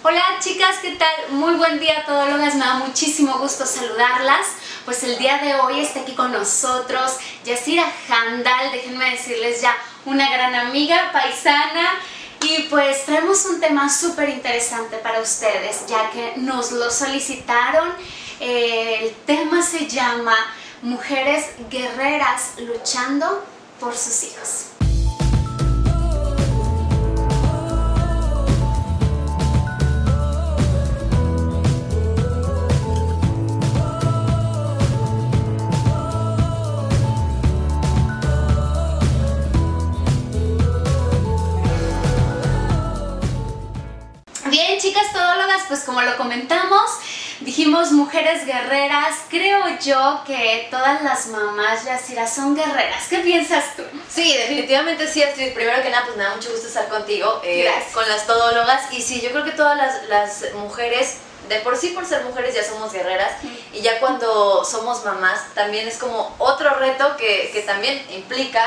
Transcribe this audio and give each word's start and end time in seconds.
Hola 0.00 0.22
chicas, 0.38 0.76
¿qué 0.80 0.92
tal? 0.92 1.08
Muy 1.30 1.54
buen 1.54 1.80
día 1.80 2.04
todólogas, 2.06 2.54
me 2.54 2.64
da 2.64 2.74
muchísimo 2.74 3.36
gusto 3.38 3.66
saludarlas. 3.66 4.46
Pues 4.84 5.02
el 5.02 5.18
día 5.18 5.38
de 5.38 5.56
hoy 5.56 5.80
está 5.80 6.00
aquí 6.00 6.14
con 6.14 6.30
nosotros 6.30 7.16
Yasira 7.44 7.84
Handal, 8.08 8.70
déjenme 8.70 9.10
decirles 9.10 9.60
ya, 9.60 9.76
una 10.04 10.30
gran 10.30 10.54
amiga 10.54 11.10
paisana. 11.12 11.98
Y 12.42 12.68
pues 12.70 13.06
traemos 13.06 13.44
un 13.46 13.58
tema 13.58 13.92
súper 13.92 14.28
interesante 14.28 14.98
para 14.98 15.20
ustedes, 15.20 15.84
ya 15.88 16.10
que 16.10 16.34
nos 16.36 16.70
lo 16.70 16.92
solicitaron. 16.92 17.92
Eh, 18.38 19.00
el 19.02 19.14
tema 19.26 19.62
se 19.62 19.88
llama 19.88 20.36
Mujeres 20.80 21.46
Guerreras 21.70 22.52
luchando 22.58 23.44
por 23.80 23.96
sus 23.96 24.22
hijos. 24.22 24.77
Pues 45.68 45.80
como 45.84 46.02
lo 46.02 46.16
comentamos, 46.16 46.90
dijimos 47.40 47.92
mujeres 47.92 48.44
guerreras. 48.46 49.14
Creo 49.28 49.62
yo 49.78 50.22
que 50.26 50.66
todas 50.70 51.02
las 51.02 51.26
mamás, 51.28 51.84
Yasira, 51.84 52.26
son 52.26 52.56
guerreras. 52.56 53.04
¿Qué 53.08 53.18
piensas 53.18 53.76
tú? 53.76 53.82
Sí, 54.08 54.34
definitivamente 54.36 55.06
sí, 55.06 55.22
Astrid. 55.22 55.52
Primero 55.54 55.82
que 55.82 55.90
nada, 55.90 56.04
pues 56.06 56.16
me 56.16 56.24
da 56.24 56.34
mucho 56.34 56.50
gusto 56.50 56.66
estar 56.66 56.88
contigo, 56.88 57.40
eh, 57.44 57.64
Gracias. 57.64 57.92
con 57.92 58.08
las 58.08 58.26
todólogas. 58.26 58.92
Y 58.92 59.02
sí, 59.02 59.20
yo 59.20 59.30
creo 59.30 59.44
que 59.44 59.52
todas 59.52 59.76
las, 59.76 60.08
las 60.08 60.54
mujeres, 60.54 61.18
de 61.48 61.60
por 61.60 61.76
sí 61.76 61.88
por 61.90 62.04
ser 62.06 62.24
mujeres 62.24 62.54
ya 62.54 62.64
somos 62.64 62.92
guerreras. 62.92 63.32
Y 63.72 63.80
ya 63.80 64.00
cuando 64.00 64.64
somos 64.64 65.04
mamás, 65.04 65.40
también 65.54 65.86
es 65.86 65.98
como 65.98 66.34
otro 66.38 66.74
reto 66.74 67.16
que, 67.16 67.50
que 67.52 67.60
también 67.62 68.04
implica 68.10 68.64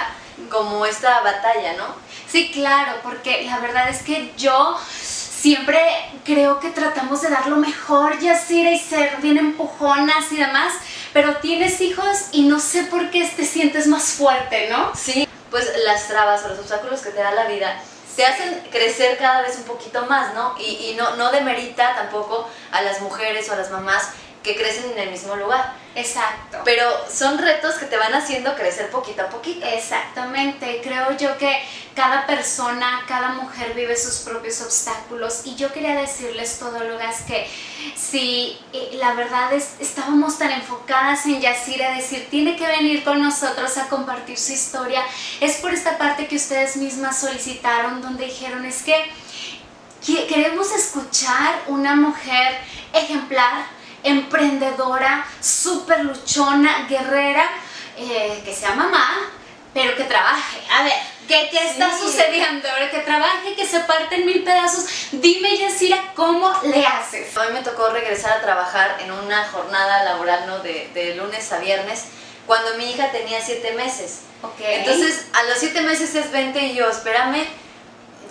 como 0.50 0.86
esta 0.86 1.22
batalla, 1.22 1.74
¿no? 1.74 1.96
Sí, 2.28 2.50
claro, 2.52 2.94
porque 3.04 3.44
la 3.44 3.60
verdad 3.60 3.90
es 3.90 4.04
que 4.04 4.32
yo 4.38 4.80
siempre 5.42 5.80
creo 6.24 6.60
que 6.60 6.70
tratamos 6.70 7.22
de 7.22 7.30
dar 7.30 7.48
lo 7.48 7.58
mejor, 7.58 8.20
Yasira, 8.20 8.72
y 8.72 8.80
ser 8.80 9.18
bien 9.22 9.40
empujonas 9.40 10.32
y 10.32 10.38
demás, 10.38 10.74
pero 11.14 11.38
tienes 11.38 11.82
hijos 11.82 12.28
y 12.32 12.44
no 12.44 12.60
sé 12.60 12.84
por 12.84 13.10
qué 13.10 13.28
te 13.28 13.46
sientes 13.46 13.88
más 13.88 14.12
fuerte, 14.12 14.70
¿no? 14.70 14.92
Sí, 14.96 15.28
pues 15.50 15.72
las 15.86 16.08
trabas 16.08 16.46
o 16.46 16.50
los 16.50 16.60
obstáculos 16.60 17.02
que 17.02 17.10
te 17.10 17.20
da 17.20 17.32
la 17.32 17.46
vida 17.48 17.82
te 18.16 18.26
hacen 18.26 18.62
crecer 18.72 19.18
cada 19.18 19.42
vez 19.42 19.58
un 19.58 19.64
poquito 19.64 20.06
más, 20.06 20.36
¿no? 20.36 20.54
Y, 20.60 20.92
y 20.92 20.96
no, 20.96 21.16
no 21.16 21.32
demerita 21.32 21.96
tampoco 21.96 22.48
a 22.72 22.82
las 22.82 23.02
mujeres 23.02 23.50
o 23.50 23.54
a 23.54 23.56
las 23.56 23.72
mamás 23.72 24.10
que 24.44 24.56
crecen 24.56 24.92
en 24.92 25.00
el 25.00 25.12
mismo 25.12 25.36
lugar. 25.36 25.74
Exacto. 25.94 26.60
Pero 26.64 26.90
son 27.14 27.38
retos 27.38 27.76
que 27.76 27.86
te 27.86 27.98
van 27.98 28.14
haciendo 28.14 28.56
crecer 28.56 28.90
poquito 28.90 29.24
a 29.24 29.30
poquito. 29.30 29.66
Exactamente, 29.66 30.80
creo 30.82 31.16
yo 31.18 31.38
que 31.38 31.62
cada 31.96 32.26
persona, 32.26 33.04
cada 33.08 33.30
mujer 33.30 33.74
vive 33.74 33.98
sus 33.98 34.20
propios 34.20 34.62
obstáculos 34.62 35.42
y 35.44 35.56
yo 35.56 35.72
quería 35.74 35.96
decirles, 35.96 36.58
todólogas, 36.60 37.24
que 37.24 37.46
si 37.96 38.58
eh, 38.72 38.92
la 38.94 39.14
verdad 39.14 39.52
es, 39.54 39.72
estábamos 39.80 40.38
tan 40.40 40.52
enfocadas 40.52 41.26
en 41.26 41.42
Yasira, 41.42 41.94
decir, 41.94 42.28
tiene 42.32 42.56
que 42.56 42.66
venir 42.66 43.04
con 43.04 43.22
nosotros 43.22 43.78
a 43.78 43.88
compartir 43.90 44.40
su 44.40 44.54
historia, 44.54 45.04
es 45.42 45.58
por 45.58 45.74
esta 45.74 45.98
parte 45.98 46.28
que 46.28 46.38
ustedes 46.38 46.78
mismas 46.78 47.20
solicitaron, 47.20 48.02
donde 48.02 48.26
dijeron, 48.26 48.66
es 48.66 48.82
que- 48.84 49.12
queremos 50.28 50.72
escuchar 50.72 51.62
una 51.68 51.96
mujer 51.96 52.58
ejemplar, 52.94 53.66
emprendedora, 54.04 55.26
súper 55.42 56.06
luchona, 56.06 56.86
guerrera, 56.90 57.48
eh, 57.98 58.42
que 58.44 58.54
sea 58.54 58.74
mamá, 58.76 59.32
pero 59.74 59.96
que 59.96 60.04
trabaje. 60.04 60.60
A 60.72 60.84
ver, 60.84 60.94
¿qué, 61.28 61.50
qué 61.52 61.70
está 61.70 61.90
Sí. 61.92 62.04
sucediendo? 62.06 62.68
A 62.70 62.76
ver, 62.76 62.92
que 62.92 63.00
trabaje, 63.00 63.54
que 63.56 63.66
se 63.66 63.80
parte 63.82 64.16
en 64.16 64.26
mil 64.26 64.44
pedazos. 64.44 64.86
Dime, 65.12 65.58
Yasira, 65.58 66.14
¿cómo 66.16 66.52
le 66.64 66.86
haces? 66.86 67.36
A 67.38 67.44
mí 67.46 67.54
me 67.54 67.62
tocó 67.62 67.90
regresar 67.90 68.34
a 68.38 68.42
trabajar 68.42 68.98
en 69.02 69.12
una 69.12 69.46
jornada 69.50 70.04
laboral, 70.04 70.46
¿no? 70.48 70.60
De, 70.60 70.90
de 70.94 71.16
lunes 71.16 71.52
a 71.52 71.60
viernes, 71.60 72.06
cuando 72.48 72.76
mi 72.76 72.92
hija 72.92 73.12
tenía 73.12 73.42
siete 73.42 73.72
meses. 73.74 74.22
Ok. 74.42 74.60
Entonces, 74.60 75.26
a 75.34 75.44
los 75.44 75.58
siete 75.60 75.82
meses 75.82 76.16
es 76.16 76.32
20 76.32 76.60
y 76.60 76.74
yo, 76.74 76.90
espérame, 76.90 77.46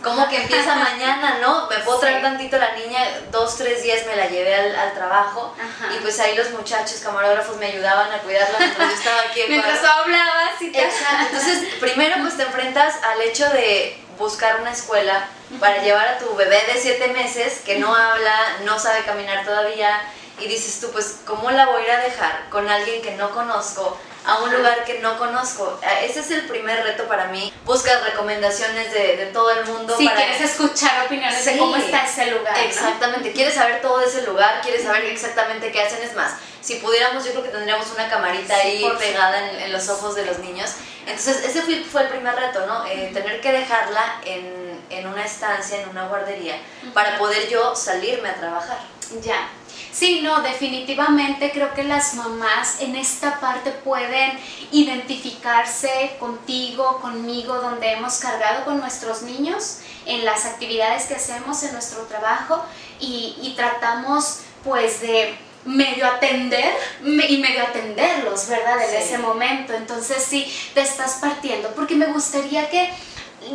¿cómo 0.02 0.28
que 0.28 0.42
empieza 0.42 0.74
mañana, 0.74 1.38
no? 1.40 1.66
Me 1.68 1.78
puedo 1.78 1.98
traer 1.98 2.16
Sí. 2.16 2.22
tantito 2.22 2.58
la 2.58 2.72
niña, 2.74 3.00
dos, 3.30 3.56
tres 3.56 3.82
días 3.82 4.06
me 4.06 4.16
la 4.16 4.26
llevé 4.26 4.54
al, 4.54 4.74
al 4.76 4.92
trabajo 4.94 5.54
Ajá. 5.58 5.92
y 5.94 5.98
pues 5.98 6.18
ahí 6.20 6.34
los 6.36 6.50
muchachos 6.50 7.00
camarógrafos 7.02 7.56
me 7.56 7.66
ayudaban 7.66 8.12
a 8.12 8.18
cuidarla 8.18 8.58
mientras 8.58 8.88
yo 8.90 8.94
estaba 8.96 9.20
aquí. 9.22 9.40
Mientras 9.48 9.84
hablabas 9.84 10.60
y 10.60 10.72
te... 10.72 10.82
Exacto. 10.84 11.26
Entonces, 11.30 11.74
primero 11.80 12.16
pues 12.20 12.36
te 12.36 12.42
enfrentas 12.44 12.94
al 13.02 13.20
hecho 13.22 13.48
de 13.50 14.02
buscar 14.18 14.60
una 14.60 14.72
escuela 14.72 15.26
para 15.58 15.82
llevar 15.82 16.06
a 16.06 16.18
tu 16.18 16.34
bebé 16.36 16.62
de 16.72 16.78
siete 16.80 17.08
meses 17.08 17.60
que 17.64 17.78
no 17.78 17.94
habla, 17.94 18.36
no 18.64 18.78
sabe 18.78 19.02
caminar 19.04 19.44
todavía 19.44 20.00
y 20.38 20.46
dices 20.46 20.80
tú, 20.80 20.90
pues, 20.92 21.16
¿cómo 21.26 21.50
la 21.50 21.66
voy 21.66 21.82
a 21.82 21.84
ir 21.84 21.90
a 21.90 22.00
dejar 22.00 22.48
con 22.50 22.68
alguien 22.68 23.02
que 23.02 23.12
no 23.12 23.30
conozco? 23.30 23.98
A 24.26 24.38
un 24.38 24.52
lugar 24.52 24.84
que 24.84 24.98
no 25.00 25.16
conozco. 25.18 25.78
Eh, 25.82 26.06
Ese 26.06 26.20
es 26.20 26.30
el 26.30 26.42
primer 26.46 26.82
reto 26.84 27.04
para 27.08 27.26
mí. 27.26 27.52
Buscas 27.64 28.02
recomendaciones 28.04 28.92
de, 28.92 29.16
de 29.16 29.26
todo 29.26 29.50
el 29.50 29.64
mundo. 29.66 29.94
Si 29.96 30.04
para... 30.04 30.16
quieres 30.18 30.40
escuchar 30.42 31.06
opiniones 31.06 31.44
de 31.44 31.52
Sí. 31.52 31.58
cómo 31.58 31.76
está 31.76 32.04
ese 32.04 32.26
lugar. 32.30 32.56
¿no? 32.56 32.62
Exactamente, 32.64 33.32
quieres 33.32 33.54
saber 33.54 33.80
todo 33.80 33.98
de 33.98 34.06
ese 34.06 34.22
lugar, 34.22 34.60
quieres 34.62 34.82
saber 34.84 35.04
exactamente 35.06 35.72
qué 35.72 35.82
hacen. 35.82 36.02
Es 36.02 36.14
más, 36.14 36.32
si 36.60 36.76
pudiéramos, 36.76 37.24
yo 37.24 37.30
creo 37.32 37.42
que 37.44 37.48
tendríamos 37.50 37.86
una 37.92 38.08
camarita 38.08 38.54
Sí, 38.56 38.60
ahí 38.84 38.92
pegada 38.98 39.50
en, 39.50 39.60
en 39.60 39.72
los 39.72 39.88
ojos 39.88 40.14
de 40.14 40.26
los 40.26 40.38
niños. 40.40 40.70
Entonces, 41.06 41.42
ese 41.44 41.62
fue, 41.62 41.82
fue 41.84 42.02
el 42.02 42.08
primer 42.08 42.34
reto, 42.36 42.66
¿no? 42.66 42.84
Eh, 42.86 43.10
tener 43.14 43.40
que 43.40 43.50
dejarla 43.52 44.20
en, 44.24 44.80
en 44.90 45.06
una 45.06 45.24
estancia, 45.24 45.80
en 45.80 45.88
una 45.88 46.06
guardería, 46.08 46.56
para 46.92 47.16
poder 47.18 47.48
yo 47.48 47.74
salirme 47.74 48.28
a 48.28 48.34
trabajar. 48.34 48.78
Ya. 49.22 49.48
Sí, 49.92 50.20
no, 50.22 50.40
definitivamente 50.42 51.50
creo 51.50 51.74
que 51.74 51.82
las 51.82 52.14
mamás 52.14 52.80
en 52.80 52.94
esta 52.94 53.40
parte 53.40 53.70
pueden 53.72 54.38
identificarse 54.70 56.16
contigo, 56.18 57.00
conmigo, 57.00 57.56
donde 57.56 57.92
hemos 57.92 58.18
cargado 58.18 58.64
con 58.64 58.78
nuestros 58.80 59.22
niños 59.22 59.78
en 60.06 60.24
las 60.24 60.46
actividades 60.46 61.04
que 61.06 61.14
hacemos 61.16 61.62
en 61.62 61.72
nuestro 61.72 62.02
trabajo 62.02 62.64
y, 63.00 63.36
y 63.42 63.54
tratamos 63.56 64.40
pues 64.64 65.00
de 65.00 65.36
medio 65.64 66.06
atender 66.06 66.72
y 67.04 67.36
medio 67.38 67.62
atenderlos, 67.64 68.48
¿verdad? 68.48 68.82
En 68.82 68.90
Sí. 68.90 68.96
ese 68.96 69.18
momento. 69.18 69.74
Entonces 69.74 70.24
sí, 70.26 70.50
te 70.72 70.80
estás 70.80 71.18
partiendo, 71.20 71.70
porque 71.74 71.94
me 71.96 72.06
gustaría 72.06 72.70
que 72.70 72.90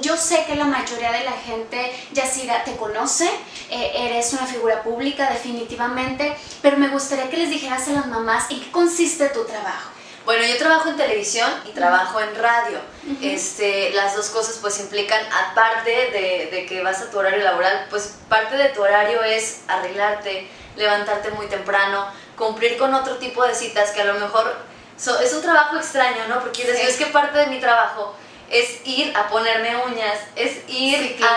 yo 0.01 0.17
sé 0.17 0.45
que 0.45 0.55
la 0.55 0.65
mayoría 0.65 1.11
de 1.11 1.23
la 1.23 1.31
gente, 1.33 1.93
Yasira, 2.11 2.63
te 2.63 2.75
conoce, 2.75 3.29
eh, 3.69 3.91
eres 3.95 4.33
una 4.33 4.45
figura 4.45 4.81
pública 4.83 5.29
definitivamente, 5.31 6.35
pero 6.61 6.77
me 6.77 6.87
gustaría 6.89 7.29
que 7.29 7.37
les 7.37 7.49
dijeras 7.49 7.87
a 7.87 7.91
las 7.91 8.07
mamás 8.07 8.49
en 8.49 8.59
qué 8.61 8.71
consiste 8.71 9.29
tu 9.29 9.43
trabajo. 9.45 9.91
Bueno, 10.25 10.43
yo 10.43 10.57
trabajo 10.57 10.89
en 10.89 10.97
televisión 10.97 11.49
y 11.67 11.71
trabajo 11.71 12.19
en 12.19 12.35
radio. 12.35 12.79
este, 13.21 13.91
las 13.93 14.15
dos 14.15 14.29
cosas 14.29 14.57
pues 14.59 14.79
implican, 14.79 15.21
aparte 15.31 15.89
de, 15.91 16.49
de 16.51 16.65
que 16.67 16.81
vas 16.81 16.99
a 17.01 17.11
tu 17.11 17.19
horario 17.19 17.43
laboral, 17.43 17.85
pues 17.91 18.15
parte 18.27 18.57
de 18.57 18.69
tu 18.69 18.81
horario 18.81 19.21
es 19.23 19.59
arreglarte, 19.67 20.47
levantarte 20.75 21.29
muy 21.31 21.45
temprano, 21.45 22.07
cumplir 22.35 22.77
con 22.77 22.93
otro 22.95 23.17
tipo 23.17 23.43
de 23.45 23.53
citas 23.53 23.91
que 23.91 24.01
a 24.01 24.05
lo 24.05 24.15
mejor 24.15 24.51
so- 24.97 25.19
es 25.19 25.31
un 25.33 25.43
trabajo 25.43 25.77
extraño, 25.77 26.27
¿no? 26.27 26.39
Porque 26.39 26.63
Sí. 26.63 26.81
es 26.81 26.95
que 26.97 27.05
parte 27.05 27.37
de 27.37 27.45
mi 27.47 27.59
trabajo 27.59 28.15
es 28.59 28.79
ir 28.85 29.15
a 29.15 29.27
ponerme 29.27 29.75
uñas, 29.85 30.17
es 30.35 30.57
ir 30.67 30.97
Sí, 30.99 31.13
a- 31.15 31.17
claro. 31.17 31.35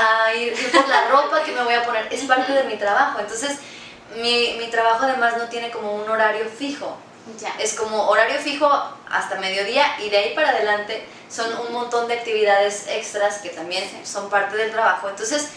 a, 0.00 0.24
a 0.26 0.34
ir, 0.34 0.52
ir 0.52 0.70
por 0.72 0.88
la 0.88 1.08
ropa 1.08 1.42
que 1.42 1.52
me 1.52 1.62
voy 1.62 1.74
a 1.74 1.84
poner, 1.84 2.08
es 2.12 2.22
parte 2.24 2.52
de 2.52 2.64
mi 2.64 2.76
trabajo. 2.76 3.18
Entonces, 3.20 3.58
mi, 4.16 4.56
mi 4.58 4.68
trabajo 4.68 5.04
además 5.04 5.36
no 5.36 5.44
tiene 5.48 5.70
como 5.70 5.94
un 5.94 6.08
horario 6.08 6.44
fijo. 6.46 6.96
Ya. 7.38 7.54
Es 7.58 7.74
como 7.74 8.08
horario 8.08 8.38
fijo 8.40 8.70
hasta 9.10 9.36
mediodía 9.36 9.96
y 10.00 10.08
de 10.08 10.16
ahí 10.16 10.34
para 10.34 10.48
adelante 10.50 11.06
son 11.30 11.46
un 11.66 11.72
montón 11.74 12.08
de 12.08 12.14
actividades 12.14 12.86
extras 12.88 13.38
que 13.38 13.50
también 13.50 13.84
son 14.04 14.30
parte 14.30 14.56
del 14.56 14.70
trabajo. 14.72 15.08
Entonces 15.10 15.50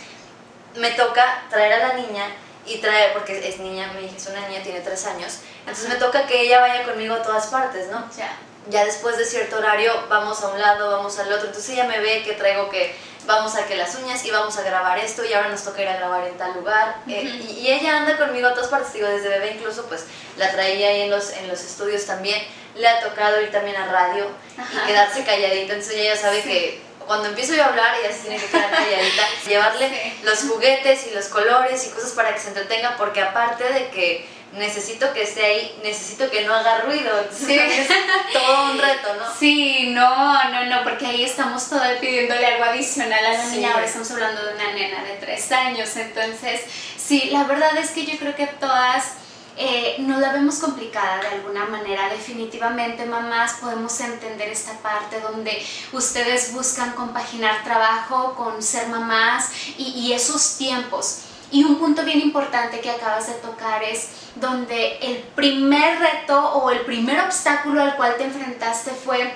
me 0.75 0.91
toca 0.91 1.43
traer 1.49 1.73
a 1.73 1.87
la 1.87 1.93
niña 1.93 2.25
y 2.65 2.77
traer, 2.79 3.13
porque 3.13 3.47
es 3.47 3.59
niña, 3.59 3.91
mi 3.93 4.05
hija 4.05 4.17
es 4.17 4.27
una 4.27 4.47
niña, 4.49 4.61
tiene 4.63 4.81
tres 4.81 5.05
años, 5.05 5.39
entonces 5.61 5.89
me 5.89 5.95
toca 5.95 6.27
que 6.27 6.41
ella 6.41 6.59
vaya 6.61 6.83
conmigo 6.83 7.15
a 7.15 7.21
todas 7.23 7.47
partes, 7.47 7.87
¿no? 7.89 8.03
Ya. 8.17 8.31
Ya 8.69 8.85
después 8.85 9.17
de 9.17 9.25
cierto 9.25 9.57
horario 9.57 9.91
vamos 10.09 10.41
a 10.43 10.49
un 10.49 10.59
lado, 10.61 10.91
vamos 10.91 11.17
al 11.19 11.31
otro, 11.33 11.47
entonces 11.47 11.71
ella 11.71 11.85
me 11.85 11.99
ve 11.99 12.21
que 12.23 12.33
traigo 12.33 12.69
que 12.69 12.95
vamos 13.25 13.55
a 13.55 13.65
que 13.65 13.75
las 13.75 13.95
uñas 13.95 14.23
y 14.25 14.31
vamos 14.31 14.57
a 14.57 14.61
grabar 14.63 14.97
esto 14.99 15.23
y 15.25 15.33
ahora 15.33 15.49
nos 15.49 15.63
toca 15.63 15.81
ir 15.81 15.87
a 15.87 15.95
grabar 15.97 16.27
en 16.27 16.37
tal 16.37 16.53
lugar. 16.53 16.97
Eh, 17.07 17.23
y, 17.49 17.59
y 17.59 17.71
ella 17.71 17.97
anda 17.97 18.17
conmigo 18.17 18.47
a 18.47 18.53
todas 18.53 18.69
partes, 18.69 18.93
digo, 18.93 19.07
desde 19.07 19.29
bebé 19.29 19.51
incluso 19.57 19.85
pues 19.85 20.05
la 20.37 20.51
traía 20.51 20.89
ahí 20.89 21.01
en 21.01 21.09
los, 21.11 21.31
en 21.31 21.47
los 21.47 21.59
estudios 21.61 22.05
también. 22.05 22.41
Le 22.75 22.87
ha 22.87 23.01
tocado 23.01 23.41
ir 23.41 23.51
también 23.51 23.75
a 23.77 23.87
radio 23.91 24.27
Ajá. 24.57 24.83
y 24.83 24.87
quedarse 24.87 25.23
calladita, 25.23 25.73
entonces 25.73 25.95
ella 25.95 26.15
ya 26.15 26.21
sabe 26.21 26.41
Sí. 26.41 26.49
que 26.49 26.81
cuando 27.05 27.27
empiezo 27.29 27.53
yo 27.55 27.63
a 27.63 27.67
hablar, 27.67 27.95
ella 27.99 28.13
se 28.13 28.21
tiene 28.21 28.37
que 28.37 28.45
quedar 28.45 28.71
calladita, 28.71 29.23
llevarle 29.47 30.13
los 30.23 30.39
juguetes 30.43 31.07
y 31.07 31.11
los 31.15 31.25
colores 31.25 31.85
y 31.87 31.89
cosas 31.89 32.11
para 32.11 32.33
que 32.33 32.39
se 32.39 32.47
entretenga, 32.49 32.95
porque 32.97 33.21
aparte 33.21 33.63
de 33.65 33.89
que 33.89 34.25
necesito 34.53 35.13
que 35.13 35.23
esté 35.23 35.45
ahí, 35.45 35.79
necesito 35.83 36.29
que 36.29 36.45
no 36.45 36.53
haga 36.53 36.81
ruido. 36.81 37.11
Sí. 37.31 37.57
Es 37.71 37.87
todo 38.33 38.71
un 38.71 38.79
reto, 38.79 39.13
¿no? 39.15 39.25
Sí, 39.37 39.91
no, 39.93 40.49
no, 40.51 40.65
no, 40.65 40.83
porque 40.83 41.05
ahí 41.05 41.23
estamos 41.23 41.69
todavía 41.69 41.99
pidiéndole 41.99 42.45
algo 42.45 42.65
adicional 42.65 43.25
a 43.25 43.31
la 43.33 43.45
niña. 43.47 43.73
Ahora 43.73 43.85
estamos 43.85 44.11
hablando 44.11 44.45
de 44.45 44.53
una 44.53 44.71
nena 44.73 45.03
de 45.03 45.15
tres 45.19 45.51
años. 45.51 45.95
Entonces, 45.95 46.61
sí, 46.97 47.29
la 47.31 47.43
verdad 47.43 47.75
es 47.77 47.91
que 47.91 48.05
yo 48.05 48.17
creo 48.17 48.35
que 48.35 48.47
todas 48.47 49.13
eh, 49.57 49.97
nos 49.99 50.19
la 50.19 50.31
vemos 50.31 50.59
complicada 50.59 51.21
de 51.21 51.27
alguna 51.27 51.65
manera. 51.65 52.09
Definitivamente, 52.09 53.05
mamás, 53.05 53.53
podemos 53.61 53.99
entender 53.99 54.49
esta 54.49 54.73
parte 54.79 55.19
donde 55.19 55.65
ustedes 55.91 56.53
buscan 56.53 56.91
compaginar 56.93 57.63
trabajo 57.63 58.35
con 58.35 58.61
ser 58.61 58.87
mamás 58.87 59.49
y, 59.77 59.83
y 59.83 60.13
esos 60.13 60.57
tiempos. 60.57 61.23
Y 61.51 61.63
un 61.63 61.77
punto 61.77 62.03
bien 62.03 62.21
importante 62.21 62.79
que 62.79 62.89
acabas 62.89 63.27
de 63.27 63.33
tocar 63.35 63.83
es 63.83 64.09
donde 64.35 64.97
el 64.99 65.17
primer 65.35 65.99
reto 65.99 66.53
o 66.53 66.71
el 66.71 66.81
primer 66.81 67.19
obstáculo 67.19 67.81
al 67.81 67.95
cual 67.95 68.15
te 68.17 68.23
enfrentaste 68.23 68.91
fue 68.91 69.33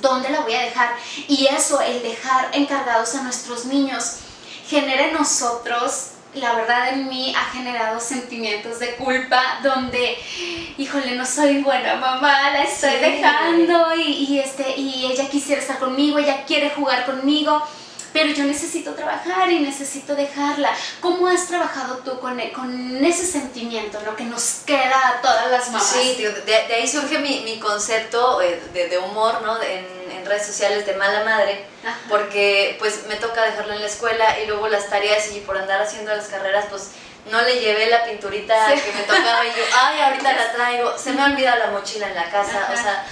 dónde 0.00 0.28
la 0.30 0.40
voy 0.40 0.54
a 0.54 0.62
dejar. 0.62 0.90
Y 1.28 1.46
eso, 1.46 1.80
el 1.80 2.02
dejar 2.02 2.48
encargados 2.52 3.14
a 3.14 3.22
nuestros 3.22 3.66
niños, 3.66 4.18
genera 4.66 5.06
en 5.06 5.14
nosotros 5.14 6.10
la 6.36 6.54
verdad 6.54 6.90
en 6.90 7.08
mí 7.08 7.34
ha 7.34 7.50
generado 7.50 7.98
sentimientos 7.98 8.78
de 8.78 8.94
culpa 8.96 9.58
donde, 9.62 10.18
híjole, 10.76 11.14
no 11.16 11.24
soy 11.24 11.62
buena 11.62 11.96
mamá, 11.96 12.50
la 12.50 12.62
estoy 12.62 12.96
dejando 13.00 13.94
y, 13.96 14.38
este, 14.38 14.78
y 14.78 15.06
ella 15.06 15.28
quisiera 15.28 15.60
estar 15.60 15.78
conmigo, 15.78 16.18
ella 16.18 16.44
quiere 16.44 16.70
jugar 16.70 17.06
conmigo, 17.06 17.62
pero 18.16 18.30
yo 18.30 18.44
necesito 18.44 18.94
trabajar 18.94 19.52
y 19.52 19.60
necesito 19.60 20.14
dejarla. 20.14 20.70
¿Cómo 21.02 21.26
has 21.26 21.48
trabajado 21.48 21.98
tú 21.98 22.18
con, 22.18 22.40
con 22.52 23.04
ese 23.04 23.26
sentimiento 23.26 24.00
¿no? 24.06 24.16
que 24.16 24.24
nos 24.24 24.62
queda 24.64 25.08
a 25.08 25.20
todas 25.20 25.50
las 25.50 25.66
mamás? 25.66 25.86
Sí, 25.86 26.24
de, 26.46 26.74
ahí 26.74 26.88
surge 26.88 27.18
mi, 27.18 27.40
mi 27.40 27.58
concepto 27.58 28.40
eh, 28.40 28.58
de, 28.72 28.88
de 28.88 28.96
humor 28.96 29.42
¿no? 29.42 29.62
en, 29.62 29.94
redes 30.24 30.46
sociales 30.46 30.84
de 30.86 30.94
mala 30.94 31.22
madre, 31.22 31.66
porque 32.08 32.74
pues 32.80 33.06
me 33.06 33.14
toca 33.14 33.44
dejarla 33.44 33.76
en 33.76 33.80
la 33.82 33.86
escuela 33.86 34.40
y 34.40 34.46
luego 34.48 34.66
las 34.66 34.90
tareas 34.90 35.30
y 35.30 35.38
por 35.38 35.56
andar 35.56 35.80
haciendo 35.80 36.12
las 36.16 36.26
carreras 36.26 36.64
pues 36.68 36.90
no 37.30 37.40
le 37.42 37.60
llevé 37.60 37.88
la 37.88 38.04
pinturita 38.04 38.74
que 38.74 38.92
me 38.92 39.02
tocaba 39.02 39.46
y 39.46 39.50
yo, 39.50 39.62
ay, 39.80 40.00
ahorita 40.00 40.32
la 40.32 40.52
traigo, 40.52 40.98
se 40.98 41.12
me 41.12 41.22
ha 41.22 41.26
olvidado 41.26 41.58
la 41.58 41.70
mochila 41.70 42.08
en 42.08 42.16
la 42.16 42.28
casa, 42.28 42.68
o 42.72 42.76
sea, 42.76 43.06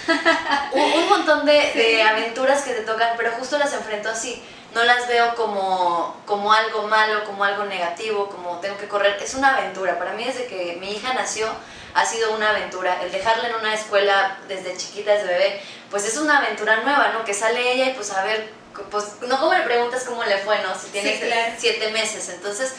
un, 0.72 1.08
montón 1.08 1.46
de, 1.46 1.70
de, 1.72 2.02
aventuras 2.02 2.62
que 2.62 2.72
te 2.72 2.80
tocan, 2.80 3.10
pero 3.16 3.30
justo 3.38 3.58
las 3.58 3.72
enfrento 3.72 4.08
así, 4.08 4.42
no 4.74 4.84
las 4.84 5.06
veo 5.08 5.34
como, 5.36 6.20
como 6.26 6.52
algo 6.52 6.88
malo, 6.88 7.24
como 7.24 7.44
algo 7.44 7.64
negativo, 7.64 8.28
como 8.28 8.58
tengo 8.60 8.76
que 8.76 8.88
correr, 8.88 9.16
es 9.22 9.34
una 9.34 9.56
aventura, 9.56 9.98
para 9.98 10.12
mí 10.12 10.24
desde 10.24 10.46
que 10.46 10.76
mi 10.80 10.92
hija 10.92 11.14
nació 11.14 11.48
ha 11.94 12.04
sido 12.04 12.34
una 12.34 12.50
aventura, 12.50 13.00
el 13.02 13.12
dejarla 13.12 13.48
en 13.48 13.54
una 13.54 13.72
escuela 13.72 14.38
desde 14.48 14.76
chiquita, 14.76 15.12
desde 15.12 15.28
bebé, 15.28 15.62
pues 15.90 16.04
es 16.04 16.16
una 16.16 16.38
aventura 16.38 16.80
nueva, 16.80 17.10
¿no? 17.12 17.24
Que 17.24 17.32
sale 17.32 17.72
ella 17.72 17.86
y 17.86 17.92
pues 17.92 18.10
a 18.10 18.24
ver, 18.24 18.52
pues 18.90 19.22
no 19.28 19.38
como 19.38 19.54
le 19.54 19.60
preguntas 19.60 20.02
cómo 20.02 20.24
le 20.24 20.38
fue, 20.38 20.58
¿no? 20.62 20.74
Si 20.76 20.88
tiene 20.88 21.54
siete 21.56 21.92
meses. 21.92 22.28
Entonces, 22.30 22.74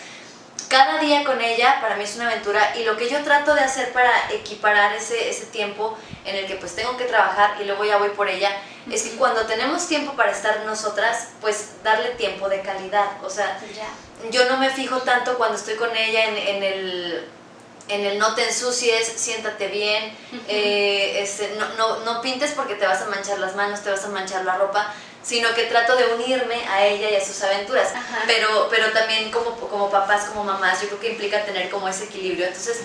cada 0.67 0.99
día 0.99 1.23
con 1.23 1.39
ella 1.39 1.79
para 1.79 1.95
mí 1.95 2.03
es 2.03 2.15
una 2.15 2.27
aventura 2.27 2.75
y 2.75 2.83
lo 2.83 2.97
que 2.97 3.09
yo 3.09 3.23
trato 3.23 3.53
de 3.55 3.61
hacer 3.61 3.93
para 3.93 4.11
equiparar 4.31 4.93
ese, 4.93 5.29
ese 5.29 5.45
tiempo 5.45 5.97
en 6.25 6.35
el 6.35 6.47
que 6.47 6.55
pues 6.55 6.75
tengo 6.75 6.97
que 6.97 7.05
trabajar 7.05 7.55
y 7.61 7.63
luego 7.63 7.85
ya 7.85 7.97
voy 7.97 8.09
por 8.09 8.27
ella, 8.27 8.51
es 8.91 9.03
que 9.03 9.15
cuando 9.17 9.45
tenemos 9.45 9.87
tiempo 9.87 10.13
para 10.13 10.31
estar 10.31 10.65
nosotras, 10.65 11.29
pues 11.41 11.83
darle 11.83 12.09
tiempo 12.11 12.49
de 12.49 12.61
calidad. 12.61 13.23
O 13.23 13.29
sea, 13.29 13.59
yo 14.31 14.49
no 14.49 14.57
me 14.57 14.69
fijo 14.69 14.99
tanto 14.99 15.37
cuando 15.37 15.57
estoy 15.57 15.75
con 15.75 15.95
ella 15.95 16.25
en, 16.25 16.37
en 16.37 16.63
el 16.63 17.29
en 17.87 18.03
el 18.03 18.17
no 18.17 18.33
te 18.33 18.43
ensucies, 18.43 19.07
siéntate 19.07 19.67
bien, 19.67 20.17
eh, 20.47 21.19
este, 21.19 21.55
no, 21.57 21.69
no, 21.75 21.99
no, 21.99 22.21
pintes 22.21 22.51
porque 22.53 22.75
te 22.75 22.87
vas 22.87 23.01
a 23.01 23.05
manchar 23.05 23.37
las 23.39 23.55
manos, 23.55 23.81
te 23.81 23.91
vas 23.91 24.03
a 24.03 24.09
manchar 24.09 24.43
la 24.43 24.57
ropa, 24.57 24.91
sino 25.21 25.53
que 25.53 25.63
trato 25.63 25.95
de 25.95 26.15
unirme 26.15 26.67
a 26.67 26.85
ella 26.85 27.11
y 27.11 27.15
a 27.15 27.23
sus 27.23 27.41
aventuras. 27.43 27.93
Pero, 28.25 28.67
pero 28.69 28.91
también 28.91 29.31
como, 29.31 29.51
como 29.55 29.89
papás, 29.89 30.25
como 30.25 30.43
mamás, 30.43 30.81
yo 30.81 30.87
creo 30.87 30.99
que 30.99 31.11
implica 31.11 31.45
tener 31.45 31.69
como 31.69 31.87
ese 31.87 32.05
equilibrio. 32.05 32.47
Entonces, 32.47 32.81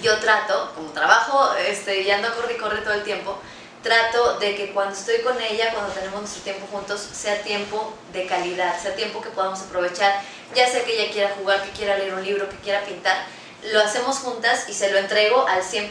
yo 0.00 0.18
trato, 0.18 0.72
como 0.74 0.90
trabajo 0.90 1.54
este, 1.56 2.02
y 2.02 2.10
ando 2.10 2.28
a 2.28 2.34
correr 2.34 2.56
y 2.56 2.60
corre 2.60 2.78
todo 2.78 2.94
el 2.94 3.02
tiempo, 3.02 3.40
trato 3.82 4.38
de 4.38 4.54
que 4.54 4.72
cuando 4.72 4.94
estoy 4.94 5.20
con 5.20 5.40
ella, 5.40 5.72
cuando 5.72 5.92
tenemos 5.92 6.20
nuestro 6.20 6.42
tiempo 6.42 6.66
juntos, 6.70 7.00
sea 7.12 7.42
tiempo 7.42 7.92
de 8.12 8.26
calidad, 8.26 8.80
sea 8.80 8.94
tiempo 8.94 9.20
que 9.20 9.30
podamos 9.30 9.60
aprovechar, 9.60 10.20
ya 10.54 10.68
sea 10.68 10.84
que 10.84 11.00
ella 11.00 11.12
quiera 11.12 11.34
jugar, 11.36 11.62
que 11.62 11.70
quiera 11.70 11.98
leer 11.98 12.14
un 12.14 12.24
libro, 12.24 12.48
que 12.48 12.56
quiera 12.56 12.82
pintar, 12.84 13.16
lo 13.72 13.80
hacemos 13.80 14.18
juntas 14.18 14.68
y 14.68 14.74
se 14.74 14.90
lo 14.90 14.98
entrego 14.98 15.46
al 15.46 15.62
100% 15.62 15.90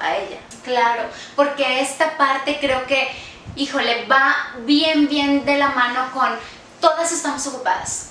a 0.00 0.16
ella. 0.16 0.38
Claro, 0.64 1.04
porque 1.34 1.80
esta 1.80 2.16
parte 2.16 2.58
creo 2.60 2.86
que, 2.86 3.08
híjole, 3.54 4.06
va 4.06 4.34
bien, 4.64 5.08
bien 5.08 5.44
de 5.44 5.58
la 5.58 5.68
mano 5.68 6.10
con 6.12 6.38
todas 6.80 7.12
estamos 7.12 7.46
ocupadas. 7.46 8.10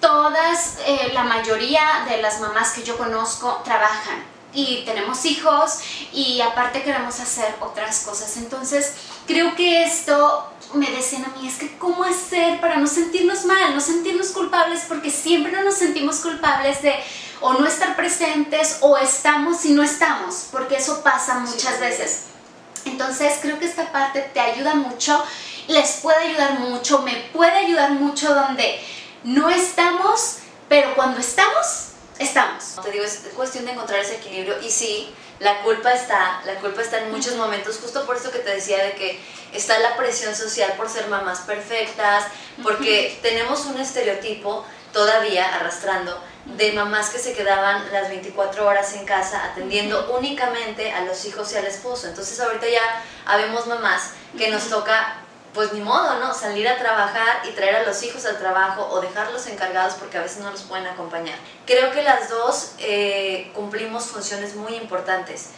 Todas, 0.00 0.78
eh, 0.84 1.10
la 1.12 1.22
mayoría 1.22 2.04
de 2.08 2.20
las 2.20 2.40
mamás 2.40 2.72
que 2.72 2.82
yo 2.82 2.98
conozco 2.98 3.62
trabajan 3.64 4.31
y 4.54 4.84
tenemos 4.84 5.24
hijos 5.24 5.80
y 6.12 6.40
aparte 6.40 6.82
queremos 6.82 7.18
hacer 7.20 7.54
otras 7.60 8.00
cosas. 8.00 8.36
Entonces, 8.36 8.92
creo 9.26 9.54
que 9.54 9.84
esto 9.84 10.48
me 10.74 10.90
decían 10.90 11.24
a 11.24 11.38
mí, 11.38 11.46
es 11.46 11.56
que 11.56 11.76
cómo 11.78 12.04
hacer 12.04 12.60
para 12.60 12.76
no 12.76 12.86
sentirnos 12.86 13.44
mal, 13.44 13.74
no 13.74 13.80
sentirnos 13.80 14.28
culpables, 14.28 14.82
porque 14.88 15.10
siempre 15.10 15.52
nos 15.62 15.74
sentimos 15.74 16.20
culpables 16.20 16.82
de 16.82 16.94
o 17.40 17.54
no 17.54 17.66
estar 17.66 17.96
presentes 17.96 18.78
o 18.80 18.96
estamos 18.96 19.64
y 19.64 19.72
no 19.72 19.82
estamos, 19.82 20.46
porque 20.52 20.76
eso 20.76 21.02
pasa 21.02 21.40
muchas 21.40 21.80
veces. 21.80 22.24
Entonces 22.84 23.38
creo 23.42 23.58
que 23.58 23.66
esta 23.66 23.90
parte 23.92 24.20
te 24.32 24.40
ayuda 24.40 24.74
mucho, 24.74 25.22
les 25.68 25.92
puede 26.02 26.28
ayudar 26.28 26.60
mucho, 26.60 27.02
me 27.02 27.14
puede 27.32 27.52
ayudar 27.52 27.92
mucho 27.92 28.34
donde 28.34 28.80
no 29.24 29.50
estamos, 29.50 30.38
pero 30.68 30.94
cuando 30.94 31.20
estamos, 31.20 31.91
estamos. 32.18 32.76
Te 32.82 32.90
digo, 32.90 33.04
es 33.04 33.22
cuestión 33.34 33.64
de 33.64 33.72
encontrar 33.72 34.00
ese 34.00 34.16
equilibrio 34.16 34.60
y 34.60 34.70
sí, 34.70 35.14
la 35.38 35.62
culpa 35.62 35.92
está, 35.92 36.40
la 36.44 36.54
culpa 36.56 36.82
está 36.82 36.98
en 36.98 37.10
muchos 37.10 37.34
momentos, 37.36 37.78
justo 37.82 38.06
por 38.06 38.16
eso 38.16 38.30
que 38.30 38.38
te 38.38 38.54
decía 38.54 38.84
de 38.84 38.92
que 38.92 39.18
está 39.52 39.78
la 39.80 39.96
presión 39.96 40.34
social 40.34 40.72
por 40.76 40.88
ser 40.88 41.08
mamás 41.08 41.40
perfectas, 41.40 42.26
porque 42.62 43.18
tenemos 43.22 43.66
un 43.66 43.80
estereotipo 43.80 44.64
todavía 44.92 45.54
arrastrando 45.56 46.22
de 46.44 46.72
mamás 46.72 47.10
que 47.10 47.18
se 47.18 47.32
quedaban 47.32 47.90
las 47.92 48.08
24 48.08 48.66
horas 48.66 48.94
en 48.94 49.04
casa 49.04 49.44
atendiendo 49.44 50.12
únicamente 50.16 50.90
a 50.92 51.04
los 51.04 51.24
hijos 51.24 51.52
y 51.52 51.56
al 51.56 51.66
esposo. 51.66 52.08
Entonces 52.08 52.38
ahorita 52.40 52.68
ya 52.68 53.02
habemos 53.26 53.66
mamás 53.66 54.10
que 54.36 54.50
nos 54.50 54.68
toca, 54.68 55.21
pues 55.54 55.72
ni 55.72 55.80
modo, 55.80 56.18
¿no? 56.18 56.32
Salir 56.32 56.66
a 56.68 56.78
trabajar 56.78 57.42
y 57.46 57.50
traer 57.50 57.76
a 57.76 57.82
los 57.82 58.02
hijos 58.02 58.24
al 58.24 58.38
trabajo 58.38 58.88
o 58.90 59.00
dejarlos 59.00 59.46
encargados 59.46 59.94
porque 59.94 60.18
a 60.18 60.22
veces 60.22 60.38
no 60.38 60.50
los 60.50 60.62
pueden 60.62 60.86
acompañar. 60.86 61.38
Creo 61.66 61.92
que 61.92 62.02
las 62.02 62.30
dos 62.30 62.72
eh, 62.78 63.50
cumplimos 63.54 64.06
funciones 64.06 64.54
muy 64.54 64.74
importantes. 64.74 65.50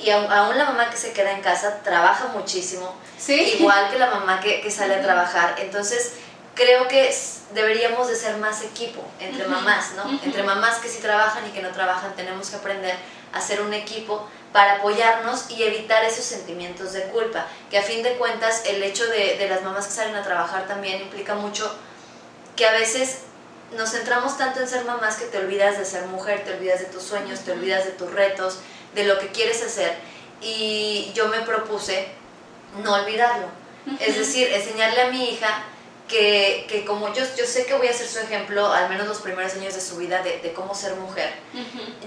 Y 0.00 0.10
aún 0.10 0.58
la 0.58 0.64
mamá 0.64 0.90
que 0.90 0.96
se 0.96 1.12
queda 1.12 1.32
en 1.32 1.42
casa 1.42 1.80
trabaja 1.82 2.28
muchísimo, 2.28 2.94
igual 3.28 3.90
que 3.90 3.98
la 3.98 4.10
mamá 4.10 4.40
que, 4.40 4.62
que 4.62 4.70
sale 4.70 4.96
a 4.96 5.02
trabajar. 5.02 5.56
Entonces, 5.58 6.14
creo 6.54 6.88
que 6.88 7.14
deberíamos 7.54 8.08
de 8.08 8.16
ser 8.16 8.36
más 8.38 8.62
equipo 8.62 9.04
entre 9.20 9.46
mamás, 9.46 9.92
¿no? 9.96 10.18
Entre 10.22 10.42
mamás 10.42 10.78
que 10.78 10.88
sí 10.88 11.00
trabajan 11.00 11.46
y 11.46 11.50
que 11.50 11.62
no 11.62 11.70
trabajan, 11.70 12.14
tenemos 12.16 12.50
que 12.50 12.56
aprender 12.56 12.96
a 13.32 13.40
ser 13.40 13.62
un 13.62 13.72
equipo 13.74 14.28
para 14.52 14.76
apoyarnos 14.76 15.50
y 15.50 15.62
evitar 15.62 16.04
esos 16.04 16.24
sentimientos 16.24 16.92
de 16.92 17.02
culpa, 17.04 17.46
que 17.70 17.78
a 17.78 17.82
fin 17.82 18.02
de 18.02 18.16
cuentas 18.16 18.64
el 18.66 18.82
hecho 18.82 19.06
de, 19.06 19.36
de 19.38 19.48
las 19.48 19.62
mamás 19.62 19.86
que 19.86 19.92
salen 19.92 20.14
a 20.14 20.22
trabajar 20.22 20.66
también 20.66 21.00
implica 21.00 21.34
mucho 21.34 21.74
que 22.56 22.66
a 22.66 22.72
veces 22.72 23.20
nos 23.76 23.90
centramos 23.90 24.36
tanto 24.36 24.60
en 24.60 24.68
ser 24.68 24.84
mamás 24.84 25.16
que 25.16 25.26
te 25.26 25.38
olvidas 25.38 25.78
de 25.78 25.84
ser 25.84 26.06
mujer, 26.06 26.44
te 26.44 26.52
olvidas 26.52 26.80
de 26.80 26.86
tus 26.86 27.02
sueños, 27.02 27.40
te 27.40 27.52
olvidas 27.52 27.84
de 27.84 27.92
tus 27.92 28.12
retos, 28.12 28.58
de 28.94 29.04
lo 29.04 29.18
que 29.18 29.28
quieres 29.28 29.62
hacer. 29.62 29.96
Y 30.40 31.12
yo 31.14 31.28
me 31.28 31.40
propuse 31.40 32.08
no 32.82 32.94
olvidarlo. 32.94 33.46
Es 34.00 34.16
decir, 34.16 34.48
enseñarle 34.52 35.02
a 35.02 35.10
mi 35.10 35.30
hija 35.30 35.64
que, 36.08 36.84
como 36.86 37.12
yo, 37.14 37.22
yo 37.36 37.46
sé 37.46 37.64
que 37.64 37.74
voy 37.74 37.88
a 37.88 37.92
ser 37.92 38.06
su 38.06 38.18
ejemplo, 38.18 38.70
al 38.70 38.88
menos 38.88 39.06
los 39.08 39.20
primeros 39.20 39.54
años 39.54 39.74
de 39.74 39.80
su 39.80 39.96
vida, 39.96 40.22
de, 40.22 40.52
cómo 40.52 40.74
ser 40.74 40.94
mujer, 40.96 41.32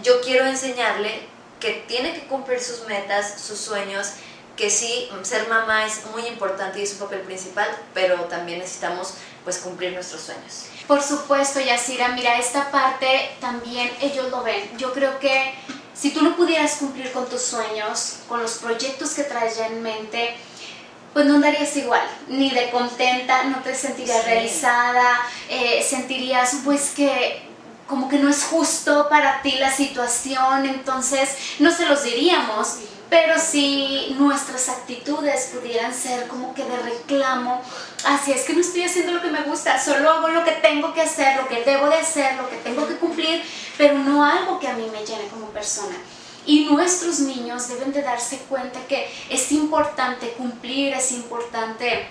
yo 0.03 0.21
quiero 0.21 0.45
enseñarle 0.45 1.27
que 1.65 1.84
tiene 1.88 2.13
que 2.13 2.27
cumplir 2.27 2.60
sus 2.60 2.88
metas, 2.88 3.41
sus 3.41 3.57
sueños, 3.57 4.12
que 4.55 4.69
sí, 4.69 5.10
ser 5.24 5.50
mamá 5.50 5.86
es 5.86 6.05
muy 6.13 6.27
importante 6.27 6.79
y 6.79 6.84
es 6.84 6.93
un 6.93 7.00
papel 7.00 7.22
principal, 7.22 7.67
pero 7.93 8.15
también 8.25 8.60
necesitamos 8.60 9.15
pues 9.43 9.57
cumplir 9.57 9.93
nuestros 9.93 10.22
sueños. 10.22 10.65
Por 10.88 11.01
supuesto, 11.01 11.60
Yasira, 11.60 12.10
mira, 12.10 12.38
esta 12.38 12.69
parte 12.69 13.31
también 13.41 13.91
ellos 14.00 14.29
lo 14.29 14.43
ven. 14.43 14.77
Yo 14.77 14.93
creo 14.93 15.17
que 15.17 15.55
si 15.95 16.12
tú 16.12 16.22
no 16.22 16.36
pudieras 16.36 16.75
cumplir 16.75 17.12
con 17.12 17.27
tus 17.27 17.41
sueños, 17.41 18.17
con 18.29 18.41
los 18.43 18.60
proyectos 18.60 19.13
que 19.13 19.24
traes 19.24 19.57
ya 19.57 19.65
en 19.65 19.81
mente, 19.81 20.36
pues 21.13 21.25
no 21.25 21.36
andarías 21.36 21.75
igual, 21.77 22.05
ni 22.27 22.51
de 22.51 22.69
contenta, 22.69 23.45
no 23.45 23.63
te 23.63 23.74
sentirías 23.74 24.24
realizada, 24.25 25.19
eh, 25.50 25.81
sentirías 25.81 26.57
pues 26.63 26.91
que 26.91 27.41
como 27.88 28.10
que 28.10 28.20
no 28.20 28.30
es 28.30 28.44
justo 28.44 29.08
para 29.10 29.42
ti 29.42 29.58
la 29.60 29.72
situación, 29.72 30.65
entonces 30.65 31.30
no 31.60 31.72
se 31.72 31.86
los 31.86 32.04
diríamos, 32.04 32.77
pero 33.10 33.39
si 33.39 34.15
nuestras 34.18 34.70
actitudes 34.70 35.51
pudieran 35.54 35.94
ser 35.94 36.27
como 36.27 36.54
que 36.56 36.63
de 36.63 36.77
reclamo, 36.77 37.62
así 38.06 38.32
es 38.32 38.44
que 38.44 38.54
no 38.54 38.62
estoy 38.62 38.84
haciendo 38.84 39.13
lo 39.13 39.22
que 39.22 39.30
me 39.30 39.44
gusta, 39.44 39.82
solo 39.84 40.10
hago 40.10 40.30
lo 40.30 40.44
que 40.44 40.51
tengo 40.51 40.94
que 40.94 41.01
hacer, 41.01 41.38
lo 41.38 41.48
que 41.48 41.63
debo 41.63 41.88
de 41.88 41.98
hacer, 41.98 42.36
lo 42.36 42.50
que 42.50 42.58
tengo 42.58 42.88
que 42.88 42.96
cumplir, 42.96 43.44
pero 43.77 43.98
no 44.00 44.25
algo 44.25 44.60
que 44.60 44.68
a 44.68 44.74
mí 44.74 44.88
me 44.92 45.06
llene 45.06 45.27
como 45.27 45.48
persona. 45.48 45.96
Y 46.48 46.65
nuestros 46.65 47.20
niños 47.20 47.68
deben 47.68 47.92
de 47.92 48.01
darse 48.01 48.38
cuenta 48.50 48.80
que 48.88 49.08
es 49.30 49.51
importante 49.51 50.32
cumplir, 50.32 50.94
es 50.94 51.12
importante 51.12 52.08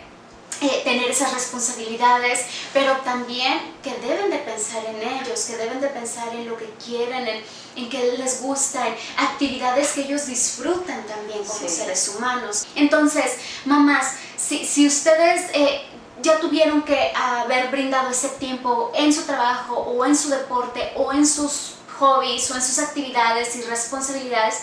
eh, 0.61 0.83
tener 0.85 1.11
esas 1.11 1.33
responsabilidades, 1.33 2.47
pero 2.73 2.97
también 2.99 3.75
que 3.83 3.95
deben 4.07 4.31
de 4.31 4.39
pensar 4.39 4.85
en 4.85 4.97
ellos, 4.97 5.45
que 5.45 5.57
deben 5.57 5.81
de 5.81 5.89
pensar 5.89 6.29
en 6.35 6.49
lo 6.49 6.57
que 6.57 6.69
quieren, 6.85 7.27
en, 7.27 7.43
en 7.77 7.89
que 7.89 8.13
les 8.19 8.43
gusta, 8.43 8.87
en 8.87 8.95
actividades 9.19 9.93
que 9.93 10.03
ellos 10.03 10.27
disfrutan 10.27 11.05
también 11.07 11.45
como 11.45 11.69
seres 11.69 12.09
humanos. 12.09 12.67
Entonces, 12.75 13.37
mamás, 13.65 14.15
si, 14.37 14.65
si 14.65 14.87
ustedes... 14.87 15.51
Eh, 15.55 15.83
ya 16.23 16.41
tuvieron 16.41 16.83
que 16.83 17.13
haber 17.15 17.71
brindado 17.71 18.09
ese 18.09 18.29
tiempo 18.31 18.93
en 18.95 19.13
su 19.13 19.25
trabajo 19.25 19.75
o 19.75 20.07
en 20.07 20.17
su 20.17 20.31
deporte 20.31 20.93
o 20.97 21.13
en 21.13 21.27
sus 21.27 21.75
hobbies 21.99 22.51
o 22.51 22.55
en 22.55 22.63
sus 22.63 22.79
actividades 22.79 23.55
y 23.57 23.63
responsabilidades, 23.63 24.61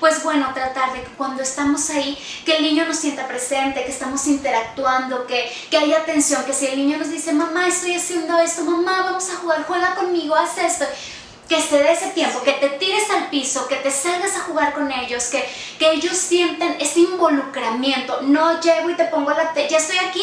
pues 0.00 0.24
bueno, 0.24 0.50
tratar 0.54 0.94
de 0.94 1.02
que 1.02 1.10
cuando 1.10 1.42
estamos 1.42 1.90
ahí, 1.90 2.18
que 2.44 2.56
el 2.56 2.62
niño 2.62 2.86
nos 2.86 2.96
sienta 2.96 3.28
presente, 3.28 3.84
que 3.84 3.90
estamos 3.92 4.26
interactuando, 4.26 5.26
que, 5.26 5.52
que 5.70 5.76
haya 5.76 5.98
atención, 5.98 6.44
que 6.44 6.54
si 6.54 6.66
el 6.66 6.76
niño 6.76 6.98
nos 6.98 7.10
dice, 7.10 7.32
mamá, 7.32 7.68
estoy 7.68 7.94
haciendo 7.94 8.38
esto, 8.38 8.64
mamá, 8.64 9.02
vamos 9.02 9.30
a 9.30 9.36
jugar, 9.36 9.64
juega 9.68 9.94
conmigo, 9.94 10.34
haz 10.34 10.58
esto, 10.58 10.86
que 11.50 11.60
se 11.60 11.78
dé 11.78 11.92
ese 11.92 12.10
tiempo, 12.10 12.42
que 12.42 12.52
te 12.52 12.68
tires 12.70 13.10
al 13.10 13.28
piso, 13.28 13.66
que 13.66 13.74
te 13.76 13.90
salgas 13.90 14.36
a 14.36 14.40
jugar 14.40 14.72
con 14.72 14.90
ellos, 14.90 15.24
que, 15.24 15.44
que 15.78 15.90
ellos 15.90 16.16
sientan 16.16 16.76
ese 16.78 17.00
involucramiento. 17.00 18.22
No 18.22 18.60
llego 18.60 18.88
y 18.88 18.94
te 18.94 19.06
pongo 19.06 19.32
la 19.32 19.52
tele, 19.52 19.68
ya 19.68 19.78
estoy 19.78 19.98
aquí, 19.98 20.22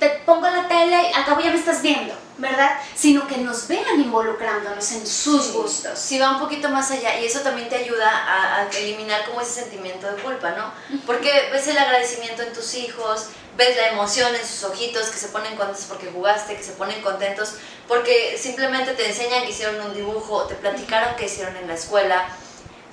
te 0.00 0.08
pongo 0.26 0.48
la 0.48 0.66
tele, 0.66 1.12
al 1.14 1.24
cabo 1.24 1.40
ya 1.40 1.50
me 1.50 1.58
estás 1.58 1.80
viendo, 1.80 2.12
¿verdad? 2.38 2.78
Sino 2.96 3.26
que 3.28 3.36
nos 3.38 3.68
vean 3.68 4.00
involucrándonos 4.00 4.92
en 4.92 5.06
sus 5.06 5.52
gustos. 5.52 5.98
Sí, 5.98 6.18
va 6.18 6.32
un 6.32 6.40
poquito 6.40 6.68
más 6.68 6.90
allá 6.90 7.18
y 7.20 7.26
eso 7.26 7.40
también 7.40 7.68
te 7.68 7.76
ayuda 7.76 8.08
a, 8.08 8.62
a 8.62 8.68
eliminar 8.70 9.24
como 9.26 9.40
ese 9.40 9.62
sentimiento 9.62 10.06
de 10.10 10.22
culpa, 10.22 10.50
¿no? 10.50 10.72
Porque 11.06 11.30
ves 11.52 11.68
el 11.68 11.78
agradecimiento 11.78 12.42
en 12.42 12.52
tus 12.52 12.74
hijos, 12.74 13.26
ves 13.56 13.76
la 13.76 13.88
emoción 13.88 14.34
en 14.34 14.46
sus 14.46 14.64
ojitos, 14.64 15.10
que 15.10 15.18
se 15.18 15.28
ponen 15.28 15.56
contentos 15.56 15.86
porque 15.88 16.10
jugaste, 16.10 16.56
que 16.56 16.62
se 16.62 16.72
ponen 16.72 17.00
contentos 17.02 17.54
porque 17.86 18.36
simplemente 18.40 18.94
te 18.94 19.06
enseñan 19.06 19.44
que 19.44 19.50
hicieron 19.50 19.80
un 19.80 19.94
dibujo, 19.94 20.44
te 20.44 20.54
platicaron 20.54 21.14
que 21.16 21.26
hicieron 21.26 21.56
en 21.56 21.68
la 21.68 21.74
escuela. 21.74 22.26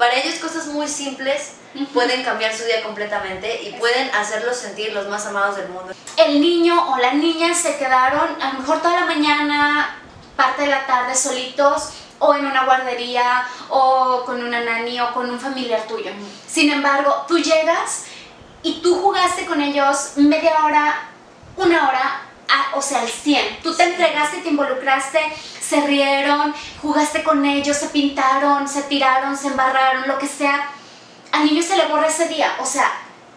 Para 0.01 0.15
ellos 0.15 0.39
cosas 0.39 0.65
muy 0.65 0.88
simples 0.88 1.51
pueden 1.93 2.24
cambiar 2.24 2.51
su 2.55 2.63
día 2.63 2.81
completamente 2.81 3.62
y 3.62 3.74
pueden 3.74 4.10
hacerlos 4.15 4.58
sentir 4.58 4.91
los 4.93 5.08
más 5.08 5.27
amados 5.27 5.58
del 5.58 5.70
mundo. 5.70 5.93
El 6.17 6.41
niño 6.41 6.91
o 6.91 6.98
la 6.98 7.13
niña 7.13 7.53
se 7.53 7.77
quedaron 7.77 8.41
a 8.41 8.53
lo 8.53 8.60
mejor 8.62 8.81
toda 8.81 9.01
la 9.01 9.05
mañana, 9.05 9.96
parte 10.36 10.63
de 10.63 10.70
la 10.70 10.88
tarde 10.88 11.13
solitos 11.13 11.89
o 12.17 12.34
en 12.34 12.48
una 12.48 12.65
guardería 12.65 13.48
o 13.70 14.24
con 14.25 14.43
una 14.43 14.62
nani 14.62 15.00
o 15.01 15.13
con 15.13 15.29
un 15.29 15.39
familiar 15.39 15.84
tuyo. 15.88 16.10
Sin 16.48 16.72
embargo, 16.72 17.24
tú 17.27 17.38
llegas 17.38 18.05
y 18.63 18.81
tú 18.81 18.96
jugaste 19.03 19.46
con 19.46 19.62
ellos 19.62 20.13
media 20.15 20.65
hora, 20.65 21.10
una 21.58 21.88
hora, 21.88 22.22
o 22.74 22.81
sea, 22.81 23.01
al 23.01 23.08
100. 23.08 23.62
Tú 23.62 23.75
te 23.75 23.84
entregaste, 23.84 24.38
te 24.38 24.50
involucraste, 24.50 25.20
se 25.72 25.88
rieron, 25.88 26.54
jugaste 26.82 27.24
con 27.24 27.46
ellos, 27.46 27.78
se 27.78 27.88
pintaron, 27.88 28.68
se 28.68 28.84
tiraron, 28.84 29.38
se 29.38 29.48
embarraron, 29.48 30.06
lo 30.06 30.20
que 30.20 30.28
sea. 30.28 30.70
Al 31.32 31.46
niño 31.46 31.63
se 31.63 31.78
le 31.78 31.86
borra 31.86 32.08
ese 32.08 32.28
día, 32.28 32.58
o 32.60 32.66
sea, 32.66 32.92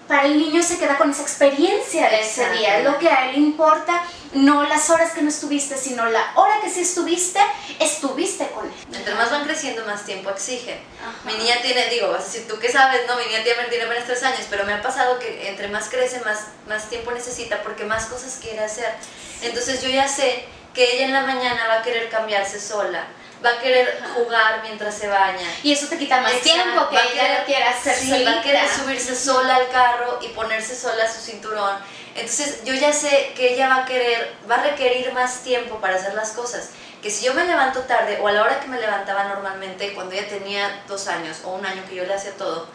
para 0.09 0.25
el 0.25 0.37
niño 0.37 0.61
se 0.61 0.77
queda 0.79 0.99
con 0.99 1.13
esa 1.13 1.23
experiencia 1.23 2.11
de 2.11 2.23
ese 2.23 2.51
día, 2.51 2.79
es 2.79 2.85
lo 2.85 2.99
que 2.99 3.09
a 3.09 3.31
él 3.31 3.37
importa, 3.37 4.03
no 4.33 4.65
las 4.65 4.91
horas 4.91 5.13
que 5.13 5.23
no 5.23 5.29
estuviste, 5.29 5.77
sino 5.77 6.07
la 6.07 6.33
hora 6.35 6.61
que 6.61 6.69
sí 6.69 6.81
estuviste, 6.81 7.39
estuviste 7.79 8.49
con 8.49 8.67
él. 8.67 8.73
Entre 8.93 9.15
más 9.15 9.31
van 9.31 9.45
creciendo, 9.45 9.87
más 9.87 10.05
tiempo 10.05 10.29
exigen. 10.31 10.81
Mi 11.25 11.35
niña 11.35 11.55
tiene, 11.63 11.89
digo, 11.89 12.09
vas 12.11 12.23
a 12.23 12.25
decir, 12.25 12.49
¿tú 12.49 12.59
qué 12.59 12.69
sabes? 12.69 13.03
No, 13.07 13.17
mi 13.17 13.27
niña 13.27 13.45
tiene, 13.45 13.63
tiene 13.71 13.85
apenas 13.85 14.07
tres 14.07 14.25
años, 14.25 14.45
pero 14.51 14.65
me 14.65 14.73
ha 14.73 14.83
pasado 14.83 15.21
que 15.21 15.49
entre 15.49 15.69
más 15.69 15.89
crece, 15.89 16.21
más, 16.25 16.47
más 16.69 16.91
tiempo 16.91 17.13
necesita 17.13 17.63
porque 17.63 17.85
más 17.85 18.07
cosas 18.07 18.39
quiere 18.43 18.65
hacer. 18.65 18.93
Entonces 19.41 19.81
yo 19.81 19.89
ya 19.89 20.09
sé 20.09 20.45
que 20.75 20.97
ella 20.97 21.07
en 21.07 21.13
la 21.13 21.23
mañana 21.23 21.69
va 21.69 21.75
a 21.75 21.83
querer 21.83 22.11
cambiarse 22.11 22.61
sola 22.61 23.07
va 23.45 23.51
a 23.51 23.59
querer 23.61 24.03
jugar 24.15 24.63
mientras 24.63 24.95
se 24.95 25.09
baña. 25.09 25.47
Y 25.63 25.73
eso 25.73 25.87
te 25.87 25.99
quita 25.99 26.21
más 26.21 26.41
tiempo 26.41 26.89
que 26.89 26.97
ella 26.97 27.45
quiera 27.45 27.71
hacer 27.71 27.95
sí, 27.95 28.25
va 28.25 28.39
a 28.39 28.43
querer 28.43 28.67
subirse 28.69 29.15
sola 29.15 29.57
al 29.57 29.69
carro 29.69 30.19
y 30.23 30.29
ponerse 30.29 30.75
sola 30.75 31.11
su 31.11 31.21
cinturón. 31.21 31.77
Entonces 32.15 32.65
yo 32.65 32.73
ya 32.75 32.93
sé 32.93 33.33
que 33.37 33.55
ella 33.55 33.69
va 33.69 33.77
a 33.83 33.85
querer, 33.85 34.35
va 34.51 34.57
a 34.57 34.63
requerir 34.63 35.13
más 35.13 35.43
tiempo 35.43 35.79
para 35.81 35.97
hacer 35.97 36.15
las 36.15 36.31
cosas. 36.31 36.71
Que 37.03 37.11
si 37.11 37.27
yo 37.27 37.35
me 37.35 37.45
levanto 37.45 37.81
tarde 37.81 38.19
o 38.23 38.29
a 38.29 38.33
la 38.33 38.43
hora 38.43 38.61
que 38.61 38.69
me 38.69 38.81
levantaba 38.81 39.25
normalmente, 39.25 39.93
cuando 39.93 40.15
ella 40.15 40.27
tenía 40.27 40.83
dos 40.89 41.07
años 41.09 41.43
o 41.45 41.51
un 41.51 41.67
año 41.67 41.83
que 41.87 41.97
yo 41.97 42.07
le 42.07 42.15
hacía 42.15 42.33
todo, 42.33 42.67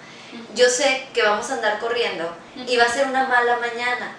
yo 0.53 0.69
sé 0.69 1.07
que 1.13 1.23
vamos 1.23 1.49
a 1.49 1.55
andar 1.55 1.79
corriendo 1.79 2.35
y 2.55 2.77
va 2.77 2.83
a 2.83 2.89
ser 2.89 3.07
una 3.07 3.27
mala 3.27 3.57
mañana 3.57 4.15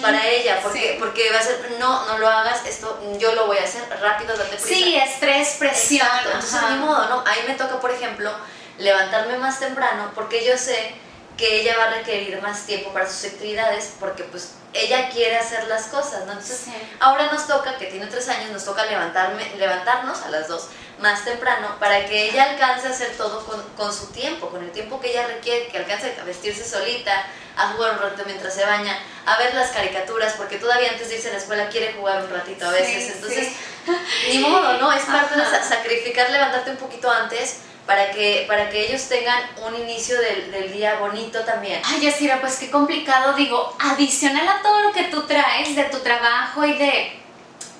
para 0.00 0.26
ella, 0.26 0.60
porque, 0.62 0.96
porque 0.98 1.30
va 1.30 1.38
a 1.38 1.42
ser, 1.42 1.76
no, 1.78 2.06
no 2.06 2.18
lo 2.18 2.28
hagas, 2.28 2.64
esto 2.66 2.98
yo 3.18 3.34
lo 3.34 3.46
voy 3.46 3.58
a 3.58 3.64
hacer 3.64 3.82
rápido, 4.00 4.36
date 4.36 4.56
prisa. 4.56 4.66
Sí, 4.66 4.96
estrés, 4.96 5.56
presión. 5.58 6.08
entonces 6.24 6.60
ni 6.70 6.76
modo, 6.76 7.08
¿no? 7.08 7.24
Ahí 7.26 7.40
me 7.46 7.54
toca, 7.54 7.80
por 7.80 7.90
ejemplo, 7.90 8.30
levantarme 8.78 9.38
más 9.38 9.58
temprano 9.60 10.10
porque 10.14 10.44
yo 10.44 10.56
sé 10.56 10.94
que 11.36 11.60
ella 11.60 11.76
va 11.76 11.84
a 11.84 11.90
requerir 11.94 12.40
más 12.42 12.66
tiempo 12.66 12.92
para 12.92 13.08
sus 13.08 13.24
actividades 13.24 13.94
porque 13.98 14.24
pues 14.24 14.54
ella 14.72 15.08
quiere 15.10 15.36
hacer 15.36 15.66
las 15.68 15.86
cosas, 15.88 16.26
¿no? 16.26 16.32
Entonces, 16.32 16.66
ahora 17.00 17.30
nos 17.32 17.46
toca, 17.46 17.76
que 17.76 17.86
tiene 17.86 18.06
tres 18.06 18.28
años, 18.28 18.50
nos 18.50 18.64
toca 18.64 18.84
levantarme, 18.86 19.54
levantarnos 19.56 20.22
a 20.22 20.30
las 20.30 20.48
dos 20.48 20.68
más 21.00 21.24
temprano 21.24 21.76
para 21.80 22.06
que 22.06 22.28
ella 22.28 22.50
alcance 22.50 22.86
a 22.86 22.90
hacer 22.90 23.16
todo 23.16 23.44
con, 23.46 23.62
con, 23.76 23.92
su 23.92 24.08
tiempo, 24.08 24.48
con 24.50 24.62
el 24.62 24.70
tiempo 24.70 25.00
que 25.00 25.10
ella 25.10 25.26
requiere, 25.26 25.68
que 25.68 25.78
alcance 25.78 26.14
a 26.20 26.24
vestirse 26.24 26.64
solita, 26.64 27.26
a 27.60 27.72
jugar 27.72 27.92
un 27.92 27.98
rato 27.98 28.22
mientras 28.26 28.54
se 28.54 28.64
baña, 28.64 28.98
a 29.26 29.36
ver 29.38 29.54
las 29.54 29.70
caricaturas, 29.70 30.34
porque 30.34 30.56
todavía 30.56 30.90
antes 30.90 31.08
de 31.08 31.16
irse 31.16 31.28
a 31.28 31.32
la 31.32 31.38
escuela 31.38 31.68
quiere 31.68 31.92
jugar 31.92 32.22
un 32.22 32.30
ratito 32.30 32.66
a 32.66 32.70
veces, 32.70 33.14
entonces, 33.14 33.48
ni 34.28 34.38
modo, 34.38 34.78
¿no? 34.78 34.92
Es 34.92 35.04
parte 35.04 35.36
de 35.36 35.44
sacrificar 35.44 36.30
levantarte 36.30 36.70
un 36.70 36.76
poquito 36.76 37.10
antes 37.10 37.58
para 37.86 38.10
que, 38.12 38.44
para 38.46 38.70
que 38.70 38.86
ellos 38.86 39.08
tengan 39.08 39.42
un 39.66 39.74
inicio 39.74 40.16
del, 40.20 40.50
del 40.50 40.72
día 40.72 40.96
bonito 40.98 41.40
también. 41.40 41.82
Ay, 41.84 42.00
Yasira, 42.00 42.40
pues 42.40 42.56
qué 42.56 42.70
complicado, 42.70 43.34
digo, 43.34 43.76
adicional 43.80 44.46
a 44.48 44.62
todo 44.62 44.80
lo 44.80 44.92
que 44.92 45.04
tú 45.04 45.22
traes 45.22 45.74
de 45.74 45.84
tu 45.84 45.98
trabajo 45.98 46.64
y 46.64 46.74
de 46.74 47.20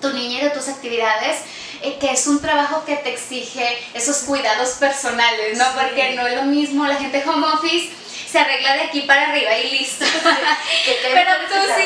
tu 0.00 0.12
niña 0.12 0.40
y 0.40 0.44
de 0.44 0.50
tus 0.50 0.68
actividades, 0.68 1.42
eh, 1.82 1.96
que 1.98 2.10
es 2.10 2.26
un 2.26 2.40
trabajo 2.40 2.84
que 2.84 2.96
te 2.96 3.12
exige 3.12 3.78
esos 3.94 4.18
cuidados 4.18 4.70
personales, 4.70 5.56
¿no? 5.56 5.64
Porque 5.74 6.14
no 6.14 6.26
es 6.26 6.36
lo 6.36 6.42
mismo 6.42 6.86
la 6.86 6.96
gente 6.96 7.22
home 7.26 7.46
office 7.46 7.90
se 8.30 8.38
arregla 8.38 8.74
de 8.74 8.82
aquí 8.82 9.02
para 9.02 9.30
arriba 9.30 9.56
y 9.56 9.78
listo. 9.78 10.04
pero 11.14 11.30
tú 11.48 11.54
sí, 11.76 11.84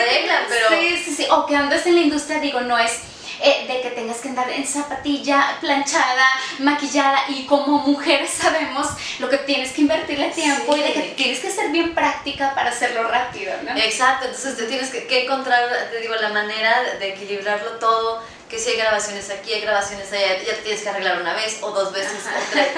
pero... 0.49 0.69
sí, 0.69 1.03
sí, 1.05 1.15
sí, 1.15 1.27
o 1.31 1.47
que 1.47 1.57
andas 1.57 1.87
en 1.87 1.95
la 1.95 2.01
industria, 2.01 2.41
digo, 2.41 2.61
no 2.61 2.79
es 2.79 3.01
eh, 3.41 3.67
de 3.67 3.81
que 3.81 3.91
tengas 3.91 4.19
que 4.19 4.29
andar 4.29 4.49
en 4.49 4.67
zapatilla, 4.67 5.59
planchada, 5.61 6.27
maquillada 6.61 7.25
y 7.29 7.47
como 7.47 7.79
mujeres 7.79 8.31
sabemos 8.43 8.89
lo 9.19 9.29
que 9.29 9.39
tienes 9.39 9.73
que 9.73 9.83
invertirle 9.83 10.31
tiempo 10.31 10.77
y 10.77 10.81
de 10.81 10.93
que 10.93 11.01
tienes 11.17 11.41
que 11.41 11.51
ser 11.51 11.71
bien 11.71 11.95
práctica 11.95 12.55
para 12.55 12.71
hacerlo 12.71 13.09
rápido, 13.09 13.53
¿no? 13.63 13.77
Exacto, 13.77 14.27
entonces 14.27 14.57
te 14.57 14.65
tienes 14.65 14.91
que, 14.91 15.25
encontrar, 15.25 15.69
te 15.91 16.01
digo, 16.01 16.15
la 16.17 16.31
manera 16.31 16.95
de 16.99 17.13
equilibrarlo 17.13 17.73
todo 17.73 18.23
que 18.49 18.59
si 18.59 18.71
hay 18.71 18.77
grabaciones 18.77 19.29
aquí, 19.31 19.53
hay 19.53 19.63
grabaciones 19.63 20.13
allá, 20.13 20.39
ya 20.43 20.55
te 20.55 20.63
tienes 20.63 20.83
que 20.83 20.89
arreglar 20.89 21.21
una 21.21 21.35
vez 21.35 21.59
o 21.61 21.71
dos 21.71 21.93
veces, 21.93 22.21
o, 22.25 22.53
tres, 22.53 22.69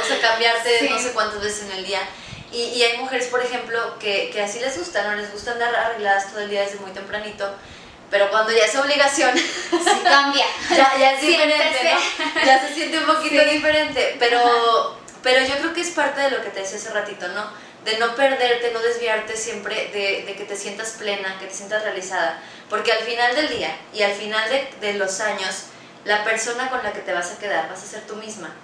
o 0.00 0.06
sea, 0.06 0.20
cambiarte 0.20 0.88
no 0.90 0.98
sé 0.98 1.12
cuántas 1.12 1.40
veces 1.40 1.64
en 1.64 1.72
el 1.72 1.84
día. 1.84 2.00
Y, 2.54 2.62
y 2.76 2.82
hay 2.84 2.98
mujeres, 2.98 3.26
por 3.26 3.42
ejemplo, 3.42 3.98
que, 3.98 4.30
que, 4.32 4.40
así 4.40 4.60
les 4.60 4.78
gusta, 4.78 5.02
¿no? 5.02 5.16
Les 5.16 5.32
gusta 5.32 5.52
andar 5.52 5.74
arregladas 5.74 6.30
todo 6.30 6.40
el 6.40 6.50
día 6.50 6.62
desde 6.62 6.78
muy 6.78 6.92
tempranito 6.92 7.52
pero 8.14 8.30
cuando 8.30 8.52
ya 8.52 8.64
es 8.64 8.76
obligación, 8.76 9.36
sí 9.36 10.00
cambia. 10.04 10.46
ya, 10.70 10.96
ya 10.96 11.14
es 11.14 11.20
diferente, 11.20 11.80
¿no? 11.82 12.40
Ya 12.46 12.60
se 12.60 12.72
siente 12.72 12.98
un 12.98 13.06
poquito 13.06 13.44
diferente, 13.44 14.14
pero, 14.20 14.96
pero 15.20 15.44
yo 15.44 15.56
creo 15.58 15.74
que 15.74 15.80
es 15.80 15.90
parte 15.90 16.20
de 16.20 16.30
lo 16.30 16.40
que 16.40 16.50
te 16.50 16.60
decía 16.60 16.78
hace 16.78 16.90
ratito, 16.90 17.26
¿no? 17.26 17.50
De 17.84 17.98
no 17.98 18.14
perderte, 18.14 18.70
no 18.70 18.78
desviarte 18.78 19.36
siempre, 19.36 19.88
de, 19.92 20.22
de 20.26 20.36
que 20.36 20.44
te 20.44 20.54
sientas 20.54 20.90
plena, 20.92 21.36
que 21.40 21.46
te 21.46 21.54
sientas 21.54 21.82
realizada, 21.82 22.40
porque 22.70 22.92
al 22.92 23.00
final 23.00 23.34
del 23.34 23.48
día 23.48 23.76
y 23.92 24.02
al 24.02 24.12
final 24.12 24.48
de, 24.48 24.68
de 24.80 24.92
los 24.94 25.18
años, 25.18 25.64
la 26.04 26.22
persona 26.22 26.70
con 26.70 26.84
la 26.84 26.92
que 26.92 27.00
te 27.00 27.12
vas 27.12 27.32
a 27.32 27.38
quedar 27.38 27.68
vas 27.68 27.82
a 27.82 27.86
ser 27.86 28.02
tú 28.06 28.14
misma. 28.14 28.54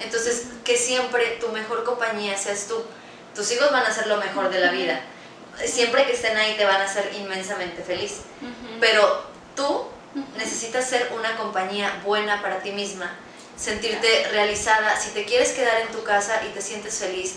Entonces, 0.00 0.42
que 0.62 0.76
siempre 0.76 1.38
tu 1.40 1.48
mejor 1.48 1.84
compañía 1.84 2.36
seas 2.36 2.66
tú. 2.68 2.84
Tus 3.34 3.50
hijos 3.52 3.70
van 3.70 3.84
a 3.84 3.92
ser 3.92 4.06
lo 4.06 4.16
mejor 4.16 4.50
de 4.50 4.60
la 4.60 4.70
vida 4.70 5.00
siempre 5.66 6.06
que 6.06 6.12
estén 6.12 6.36
ahí 6.36 6.56
te 6.56 6.64
van 6.64 6.80
a 6.80 6.84
hacer 6.84 7.10
inmensamente 7.18 7.82
feliz. 7.82 8.20
Pero 8.80 9.24
tú 9.54 9.84
necesitas 10.36 10.88
ser 10.88 11.10
una 11.14 11.36
compañía 11.36 12.00
buena 12.04 12.42
para 12.42 12.60
ti 12.60 12.72
misma, 12.72 13.10
sentirte 13.56 14.28
realizada. 14.30 14.98
Si 14.98 15.10
te 15.10 15.24
quieres 15.24 15.52
quedar 15.52 15.80
en 15.80 15.88
tu 15.88 16.02
casa 16.02 16.40
y 16.48 16.52
te 16.52 16.62
sientes 16.62 16.98
feliz, 16.98 17.36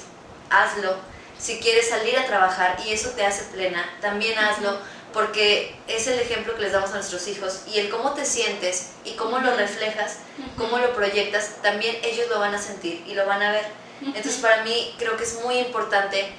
hazlo. 0.50 0.96
Si 1.38 1.60
quieres 1.60 1.90
salir 1.90 2.18
a 2.18 2.26
trabajar 2.26 2.78
y 2.86 2.94
eso 2.94 3.10
te 3.12 3.26
hace 3.26 3.44
plena, 3.46 3.84
también 4.02 4.38
hazlo 4.38 4.78
porque 5.12 5.76
es 5.88 6.08
el 6.08 6.20
ejemplo 6.20 6.56
que 6.56 6.64
les 6.64 6.72
damos 6.72 6.90
a 6.92 6.96
nuestros 6.96 7.28
hijos 7.28 7.62
y 7.68 7.78
el 7.80 7.90
cómo 7.90 8.14
te 8.14 8.26
sientes 8.26 8.92
y 9.04 9.12
cómo 9.12 9.40
lo 9.40 9.56
reflejas, 9.56 10.20
cómo 10.58 10.80
lo 10.80 10.96
proyectas, 10.96 11.62
también 11.62 11.98
ellos 12.02 12.28
lo 12.30 12.40
van 12.40 12.56
a 12.56 12.62
sentir 12.62 13.04
y 13.06 13.14
lo 13.14 13.26
van 13.28 13.44
a 13.44 13.52
ver. 13.52 13.83
Entonces 14.06 14.38
para 14.38 14.64
mí 14.64 14.96
creo 14.98 15.18
que 15.18 15.24
es 15.24 15.42
muy 15.44 15.58
importante 15.60 16.34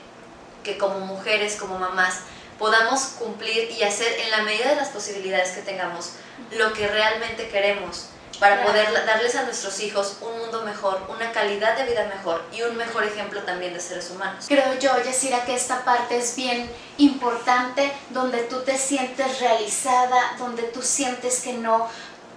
que 0.63 0.79
como 0.79 1.01
mujeres, 1.01 1.57
como 1.57 1.79
mamás, 1.79 2.21
podamos 2.59 3.01
cumplir 3.19 3.71
y 3.71 3.83
hacer 3.83 4.21
en 4.21 4.31
la 4.31 4.43
medida 4.43 4.71
de 4.71 4.77
las 4.77 4.89
posibilidades 4.89 5.51
que 5.51 5.63
tengamos 5.63 6.13
lo 6.53 6.73
que 6.73 6.87
realmente 6.89 7.49
queremos 7.49 8.07
para 8.39 8.65
poder 8.65 8.93
darles 9.07 9.35
a 9.37 9.45
nuestros 9.45 9.81
hijos 9.81 10.19
un 10.21 10.39
mundo 10.39 10.63
mejor, 10.63 11.01
una 11.09 11.33
calidad 11.33 11.77
de 11.77 11.85
vida 11.85 12.07
mejor 12.07 12.45
y 12.53 12.63
un 12.63 12.77
mejor 12.77 13.05
ejemplo 13.05 13.43
también 13.43 13.73
de 13.73 13.81
seres 13.81 14.11
humanos. 14.11 14.47
Creo 14.49 14.75
yo, 14.79 14.91
Yasira, 15.03 15.45
que 15.45 15.55
esta 15.55 15.85
parte 15.85 16.17
es 16.19 16.35
bien 16.37 16.69
importante, 16.99 17.93
donde 18.11 18.43
tú 18.43 18.63
te 18.63 18.77
sientes 18.77 19.41
realizada, 19.41 20.35
donde 20.39 20.65
tú 20.65 20.83
sientes 20.83 21.41
que 21.41 21.53
no, 21.53 21.89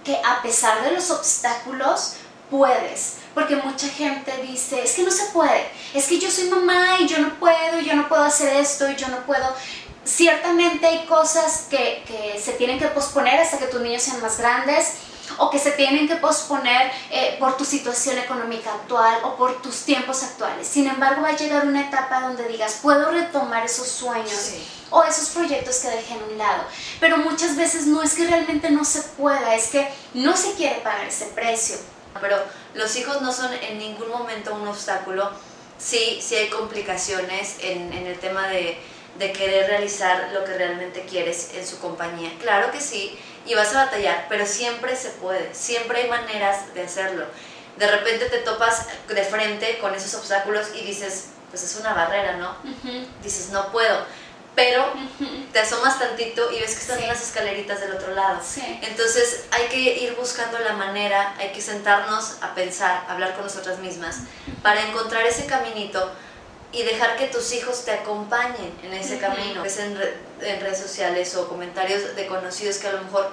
que 0.04 0.20
a 0.24 0.40
pesar 0.42 0.82
de 0.82 0.92
los 0.92 1.10
obstáculos, 1.10 2.14
puedes. 2.50 3.16
Porque 3.38 3.54
mucha 3.54 3.86
gente 3.86 4.32
dice, 4.42 4.82
es 4.82 4.94
que 4.94 5.04
no 5.04 5.12
se 5.12 5.26
puede, 5.26 5.68
es 5.94 6.06
que 6.08 6.18
yo 6.18 6.28
soy 6.28 6.50
mamá 6.50 6.96
y 6.98 7.06
yo 7.06 7.20
no 7.20 7.38
puedo, 7.38 7.78
yo 7.78 7.94
no 7.94 8.08
puedo 8.08 8.24
hacer 8.24 8.56
esto 8.56 8.90
y 8.90 8.96
yo 8.96 9.06
no 9.06 9.18
puedo 9.26 9.54
ciertamente 10.02 10.84
hay 10.84 11.06
cosas 11.06 11.66
que, 11.70 12.02
que, 12.04 12.40
se 12.40 12.54
tienen 12.54 12.80
que 12.80 12.88
posponer 12.88 13.38
hasta 13.38 13.58
que 13.58 13.66
tus 13.66 13.80
niños 13.80 14.02
sean 14.02 14.20
más 14.20 14.38
grandes 14.38 14.94
o 15.36 15.50
que 15.50 15.60
se 15.60 15.70
tienen 15.70 16.08
que 16.08 16.16
posponer 16.16 16.90
eh, 17.12 17.36
por 17.38 17.56
tu 17.56 17.64
situación 17.64 18.18
económica 18.18 18.74
actual 18.74 19.20
o 19.22 19.36
por 19.36 19.62
tus 19.62 19.84
tiempos 19.84 20.24
actuales. 20.24 20.66
Sin 20.66 20.88
embargo, 20.88 21.22
va 21.22 21.28
a 21.28 21.36
llegar 21.36 21.64
una 21.64 21.82
etapa 21.82 22.22
donde 22.22 22.48
digas, 22.48 22.80
puedo 22.82 23.12
retomar 23.12 23.64
esos 23.64 23.86
sueños. 23.86 24.54
o 24.90 25.04
esos 25.04 25.28
proyectos 25.28 25.76
que 25.76 25.90
dejé 25.90 26.14
en 26.14 26.32
un 26.32 26.38
lado. 26.38 26.64
Pero 26.98 27.18
muchas 27.18 27.54
veces 27.54 27.86
no 27.86 28.02
es 28.02 28.14
que 28.14 28.26
realmente 28.26 28.68
no 28.68 28.84
se 28.84 29.02
pueda, 29.02 29.54
es 29.54 29.68
que 29.68 29.88
no 30.14 30.36
se 30.36 30.54
quiere 30.54 30.80
pagar 30.80 31.06
ese 31.06 31.26
precio. 31.26 31.76
Pero 32.20 32.36
los 32.74 32.96
hijos 32.96 33.20
no 33.22 33.32
son 33.32 33.52
en 33.52 33.78
ningún 33.78 34.08
momento 34.08 34.54
un 34.54 34.66
obstáculo. 34.68 35.30
Sí, 35.78 36.18
sí 36.22 36.34
hay 36.34 36.48
complicaciones 36.48 37.56
en, 37.60 37.92
en 37.92 38.06
el 38.06 38.18
tema 38.18 38.48
de, 38.48 38.78
de 39.18 39.32
querer 39.32 39.68
realizar 39.68 40.30
lo 40.32 40.44
que 40.44 40.54
realmente 40.56 41.06
quieres 41.08 41.50
en 41.54 41.66
su 41.66 41.78
compañía. 41.78 42.32
Claro 42.40 42.70
que 42.70 42.80
sí, 42.80 43.18
y 43.46 43.54
vas 43.54 43.74
a 43.74 43.84
batallar, 43.84 44.26
pero 44.28 44.46
siempre 44.46 44.96
se 44.96 45.10
puede, 45.10 45.54
siempre 45.54 46.02
hay 46.02 46.08
maneras 46.08 46.74
de 46.74 46.82
hacerlo. 46.82 47.26
De 47.76 47.86
repente 47.86 48.26
te 48.26 48.38
topas 48.38 48.86
de 49.08 49.22
frente 49.22 49.78
con 49.78 49.94
esos 49.94 50.14
obstáculos 50.14 50.66
y 50.74 50.84
dices, 50.84 51.28
pues 51.50 51.62
es 51.62 51.76
una 51.76 51.94
barrera, 51.94 52.36
¿no? 52.36 52.56
Dices, 53.22 53.50
no 53.50 53.70
puedo. 53.70 54.04
Pero 54.58 54.84
te 55.52 55.60
asomas 55.60 56.00
tantito 56.00 56.50
y 56.50 56.58
ves 56.58 56.74
que 56.74 56.80
están 56.80 57.06
las 57.06 57.22
escaleritas 57.22 57.80
del 57.80 57.92
otro 57.92 58.12
lado. 58.12 58.40
Entonces 58.82 59.44
hay 59.52 59.68
que 59.68 59.78
ir 59.78 60.16
buscando 60.16 60.58
la 60.58 60.72
manera, 60.72 61.36
hay 61.38 61.52
que 61.52 61.60
sentarnos 61.60 62.38
a 62.42 62.56
pensar, 62.56 63.04
a 63.06 63.12
hablar 63.12 63.34
con 63.34 63.44
nosotras 63.44 63.78
mismas, 63.78 64.22
para 64.60 64.82
encontrar 64.88 65.24
ese 65.24 65.46
caminito 65.46 66.10
y 66.72 66.82
dejar 66.82 67.16
que 67.16 67.28
tus 67.28 67.52
hijos 67.52 67.84
te 67.84 67.92
acompañen 67.92 68.76
en 68.82 68.94
ese 68.94 69.20
camino. 69.20 69.64
Es 69.64 69.78
en, 69.78 69.96
en, 70.40 70.60
redes 70.60 70.80
sociales 70.80 71.36
o 71.36 71.48
comentarios 71.48 72.16
de 72.16 72.26
conocidos 72.26 72.78
que 72.78 72.88
a 72.88 72.92
lo 72.94 73.04
mejor 73.04 73.30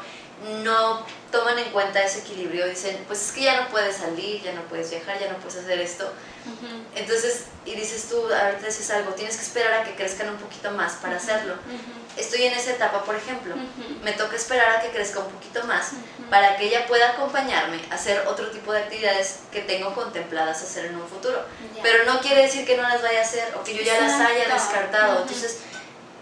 no 0.63 1.03
toman 1.35 1.59
en 1.59 1.69
cuenta 1.71 2.01
ese 2.01 2.19
equilibrio, 2.19 2.65
dicen, 2.67 2.97
pues 3.07 3.21
es 3.21 3.31
que 3.33 3.41
ya 3.41 3.61
no 3.61 3.67
puedes 3.69 3.97
salir, 3.97 4.41
ya 4.41 4.53
no 4.53 4.61
puedes 4.63 4.89
viajar, 4.89 5.19
ya 5.19 5.29
no 5.29 5.37
puedes 5.39 5.57
hacer 5.57 5.79
esto. 5.81 6.09
Entonces, 6.95 7.45
y 7.65 7.75
dices 7.75 8.07
tú, 8.09 8.25
a 8.33 8.43
ver, 8.45 8.59
te 8.59 8.67
dices 8.67 8.89
algo, 8.91 9.11
tienes 9.13 9.35
que 9.35 9.43
esperar 9.43 9.73
a 9.73 9.83
que 9.83 9.95
crezcan 9.95 10.29
un 10.29 10.37
poquito 10.37 10.71
más 10.71 10.93
para 10.93 11.17
hacerlo. 11.17 11.55
Estoy 12.15 12.43
en 12.43 12.53
esa 12.53 12.71
etapa, 12.71 13.03
por 13.03 13.15
ejemplo, 13.15 13.55
me 14.01 14.13
toca 14.13 14.37
esperar 14.37 14.77
a 14.77 14.81
que 14.81 14.89
crezca 14.89 15.19
un 15.19 15.31
poquito 15.31 15.65
más 15.65 15.91
para 16.29 16.55
que 16.55 16.67
ella 16.67 16.87
pueda 16.87 17.09
acompañarme 17.11 17.81
a 17.91 17.95
hacer 17.95 18.25
otro 18.27 18.49
tipo 18.51 18.71
de 18.71 18.79
actividades 18.79 19.39
que 19.51 19.61
tengo 19.61 19.93
contempladas 19.93 20.61
hacer 20.61 20.85
en 20.85 20.95
un 20.95 21.07
futuro. 21.07 21.43
Pero 21.83 22.05
no 22.05 22.21
quiere 22.21 22.43
decir 22.43 22.65
que 22.65 22.77
no 22.77 22.83
las 22.83 23.01
vaya 23.01 23.19
a 23.19 23.23
hacer 23.23 23.53
o 23.59 23.63
que 23.63 23.75
yo 23.75 23.81
ya 23.81 23.99
las 23.99 24.13
haya 24.21 24.47
descartado. 24.47 25.23
Entonces, 25.23 25.59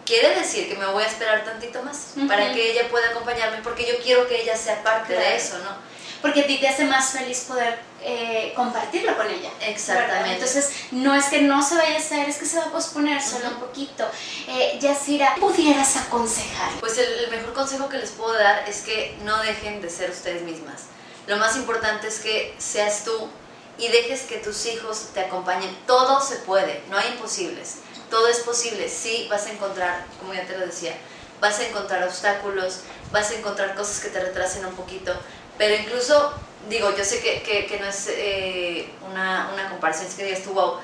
quiere 0.05 0.35
decir 0.35 0.69
que 0.69 0.75
me 0.75 0.85
voy 0.87 1.03
a 1.03 1.07
esperar 1.07 1.43
tantito 1.43 1.81
más 1.83 2.13
para 2.27 2.53
que 2.53 2.71
ella 2.71 2.89
pueda 2.89 3.09
acompañarme 3.09 3.59
porque 3.63 3.85
yo 3.85 4.01
quiero 4.03 4.27
que 4.27 4.41
ella 4.41 4.57
sea 4.57 4.83
parte 4.83 5.13
de 5.13 5.35
eso, 5.35 5.57
¿no? 5.59 5.93
Porque 6.21 6.41
a 6.41 6.47
ti 6.47 6.57
te 6.57 6.69
hace 6.69 6.85
más 6.85 7.09
feliz 7.09 7.41
poder 7.41 7.79
eh, 8.01 8.53
compartirlo 8.55 9.15
con 9.17 9.29
ella. 9.29 9.49
Exactamente. 9.61 10.33
Entonces, 10.33 10.71
no 10.91 11.13
es 11.15 11.25
que 11.25 11.41
no 11.41 11.61
se 11.61 11.75
vaya 11.75 11.95
a 11.95 11.99
hacer, 11.99 12.29
es 12.29 12.37
que 12.37 12.45
se 12.45 12.57
va 12.57 12.65
a 12.65 12.71
posponer 12.71 13.21
solo 13.21 13.49
un 13.49 13.55
poquito. 13.55 14.05
Eh, 14.47 14.77
Yasira, 14.79 15.35
¿pudieras 15.35 15.97
aconsejar? 15.97 16.71
Pues 16.79 16.97
el, 16.97 17.29
mejor 17.29 17.53
consejo 17.53 17.89
que 17.89 17.97
les 17.97 18.11
puedo 18.11 18.33
dar 18.33 18.63
es 18.69 18.81
que 18.81 19.17
no 19.23 19.41
dejen 19.43 19.81
de 19.81 19.89
ser 19.89 20.11
ustedes 20.11 20.43
mismas. 20.43 20.83
Lo 21.27 21.35
más 21.37 21.57
importante 21.57 22.07
es 22.07 22.19
que 22.19 22.55
seas 22.57 23.03
tú 23.03 23.29
y 23.77 23.87
dejes 23.89 24.21
que 24.23 24.37
tus 24.37 24.65
hijos 24.65 25.09
te 25.13 25.21
acompañen. 25.21 25.75
Todo 25.87 26.21
se 26.21 26.37
puede, 26.37 26.81
no 26.89 26.97
hay 26.97 27.09
imposibles 27.09 27.77
todo 28.13 28.27
es 28.27 28.41
posible, 28.41 28.87
sí 28.89 29.25
vas 29.27 29.47
a 29.47 29.51
encontrar, 29.51 30.05
como 30.19 30.35
ya 30.35 30.45
te 30.45 30.55
lo 30.55 30.67
decía, 30.67 30.93
vas 31.41 31.57
a 31.59 31.67
encontrar 31.67 32.03
obstáculos, 32.03 32.81
vas 33.11 33.31
a 33.31 33.33
encontrar 33.33 33.73
cosas 33.73 33.99
que 34.01 34.09
te 34.09 34.19
retrasen 34.19 34.63
un 34.67 34.75
poquito, 34.75 35.11
pero 35.57 35.73
incluso, 35.73 36.31
digo, 36.69 36.95
yo 36.95 37.03
sé 37.03 37.21
que, 37.21 37.41
que, 37.41 37.79
no 37.79 37.87
es 37.87 38.07
eh, 38.09 38.87
una, 39.09 39.49
una, 39.51 39.67
comparación, 39.67 40.07
es 40.07 40.13
que 40.13 40.25
digas 40.25 40.43
tú, 40.43 40.53
wow, 40.53 40.75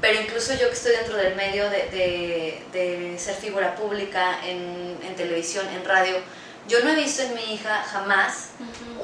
pero 0.00 0.18
incluso 0.18 0.54
yo 0.54 0.68
que 0.68 0.76
estoy 0.76 0.92
dentro 0.92 1.18
del 1.18 1.36
medio 1.36 1.68
de, 1.68 2.62
de, 2.72 3.18
ser 3.18 3.34
figura 3.34 3.76
pública 3.76 4.40
en, 4.46 4.98
en, 5.02 5.14
televisión, 5.14 5.68
en 5.68 5.84
radio, 5.84 6.16
yo 6.68 6.82
no 6.84 6.88
he 6.88 6.94
visto 6.94 7.20
en 7.20 7.34
mi 7.34 7.52
hija 7.52 7.84
jamás 7.92 8.52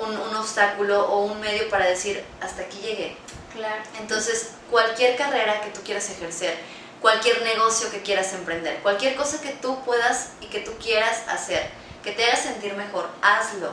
un, 0.00 0.16
un, 0.16 0.36
obstáculo 0.36 1.06
o 1.06 1.26
un 1.26 1.38
medio 1.38 1.68
para 1.68 1.84
decir, 1.84 2.24
hasta 2.40 2.62
aquí 2.62 2.78
llegué. 2.78 3.23
Claro. 3.54 3.82
Entonces, 4.00 4.50
cualquier 4.70 5.16
carrera 5.16 5.60
que 5.60 5.70
tú 5.70 5.80
quieras 5.82 6.10
ejercer, 6.10 6.56
cualquier 7.00 7.42
negocio 7.42 7.90
que 7.90 8.02
quieras 8.02 8.32
emprender, 8.32 8.78
cualquier 8.78 9.14
cosa 9.14 9.40
que 9.40 9.50
tú 9.50 9.82
puedas 9.84 10.30
y 10.40 10.46
que 10.46 10.60
tú 10.60 10.72
quieras 10.82 11.22
hacer, 11.28 11.70
que 12.02 12.12
te 12.12 12.24
haga 12.24 12.36
sentir 12.36 12.74
mejor, 12.74 13.08
hazlo, 13.22 13.72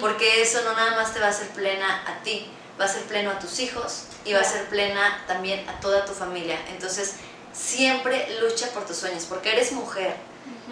porque 0.00 0.42
eso 0.42 0.62
no 0.64 0.72
nada 0.72 0.96
más 0.96 1.12
te 1.12 1.20
va 1.20 1.26
a 1.26 1.30
hacer 1.30 1.48
plena 1.48 2.04
a 2.06 2.22
ti, 2.22 2.50
va 2.80 2.86
a 2.86 2.88
ser 2.88 3.02
pleno 3.02 3.30
a 3.30 3.38
tus 3.38 3.60
hijos 3.60 4.04
y 4.24 4.32
va 4.32 4.40
a 4.40 4.44
ser 4.44 4.64
plena 4.66 5.24
también 5.26 5.68
a 5.68 5.80
toda 5.80 6.04
tu 6.04 6.12
familia. 6.12 6.58
Entonces, 6.68 7.14
siempre 7.52 8.28
lucha 8.40 8.68
por 8.68 8.86
tus 8.86 8.96
sueños, 8.96 9.26
porque 9.28 9.52
eres 9.52 9.72
mujer, 9.72 10.14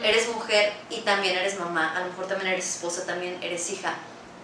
eres 0.02 0.28
mujer 0.28 0.72
y 0.90 1.00
también 1.00 1.36
eres 1.36 1.58
mamá, 1.58 1.96
a 1.96 2.00
lo 2.00 2.06
mejor 2.06 2.26
también 2.26 2.52
eres 2.52 2.68
esposa, 2.68 3.04
también 3.06 3.38
eres 3.42 3.70
hija, 3.70 3.94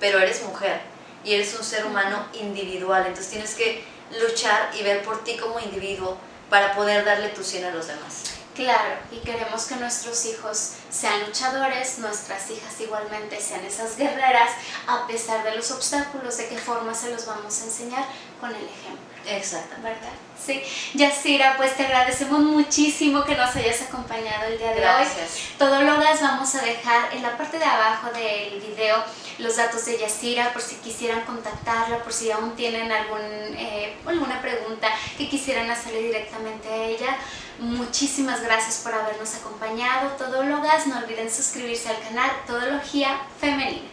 pero 0.01 0.18
eres 0.18 0.42
mujer 0.42 0.81
y 1.25 1.35
eres 1.35 1.55
un 1.55 1.64
ser 1.64 1.85
humano 1.85 2.27
individual, 2.33 3.07
entonces 3.07 3.31
tienes 3.31 3.55
que 3.55 3.85
luchar 4.20 4.70
y 4.75 4.83
ver 4.83 5.03
por 5.03 5.25
ti 5.25 5.37
como 5.37 5.61
individuo 5.61 6.16
para 6.51 6.75
poder 6.75 7.05
darle 7.05 7.29
tu 7.31 7.42
100 7.42 7.64
a 7.66 7.70
los 7.70 7.87
demás. 7.87 8.25
Claro, 8.55 8.96
y 9.11 9.18
queremos 9.20 9.64
que 9.64 9.77
nuestros 9.77 10.27
hijos 10.27 10.72
sean 10.90 11.25
luchadores, 11.25 11.98
nuestras 12.01 12.51
hijas 12.51 12.79
igualmente 12.81 13.40
sean 13.40 13.64
esas 13.64 13.96
guerreras, 13.96 14.51
a 14.87 15.07
pesar 15.07 15.42
de 15.42 15.57
los 15.57 15.70
obstáculos, 15.70 16.37
de 16.37 16.48
qué 16.48 16.59
forma 16.59 16.94
se 16.94 17.11
los 17.11 17.25
vamos 17.25 17.61
a 17.61 17.64
enseñar 17.64 18.05
con 18.38 18.51
el 18.51 18.64
ejemplo. 18.64 19.01
Exacto. 19.27 19.77
¿Verdad? 19.83 20.12
Sí. 20.45 20.61
Yacira, 20.95 21.57
pues 21.57 21.77
te 21.77 21.85
agradecemos 21.87 22.41
muchísimo 22.41 23.25
que 23.25 23.37
nos 23.37 23.55
hayas 23.55 23.83
acompañado 23.83 24.47
el 24.49 24.59
día 24.59 24.71
de 24.73 24.81
Gracias. 24.81 25.35
hoy. 25.35 25.41
Todólogas 25.59 26.21
vamos 26.21 26.55
a 26.57 26.63
dejar 26.63 27.15
en 27.15 27.23
la 27.23 27.37
parte 27.37 27.59
de 27.59 27.65
abajo 27.65 28.09
del 28.13 28.61
video 28.61 29.05
los 29.39 29.57
datos 29.57 29.85
de 29.87 29.99
Yacira 29.99 30.53
por 30.53 30.61
si 30.63 30.77
quisieran 30.77 31.23
contactarla, 31.25 31.99
por 32.03 32.13
si 32.13 32.31
aún 32.31 32.57
tienen 32.57 32.91
algún, 32.91 33.21
eh, 33.21 33.97
alguna 34.07 34.43
pregunta 34.43 34.89
que 35.17 35.29
quisieran 35.29 35.71
hacerle 35.71 36.03
directamente 36.03 36.69
a 36.69 36.77
ella. 36.85 37.17
Muchísimas 37.59 38.43
gracias 38.43 38.81
por 38.83 38.95
habernos 38.95 39.35
acompañado, 39.37 40.11
Todólogas. 40.19 40.87
No 40.89 40.99
olviden 40.99 41.33
suscribirse 41.33 41.89
al 41.89 42.01
canal 42.01 42.31
Todología 42.47 43.21
Femenina. 43.41 43.89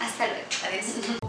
Hasta 0.00 0.26
luego. 0.26 0.44
Adiós. 0.68 1.25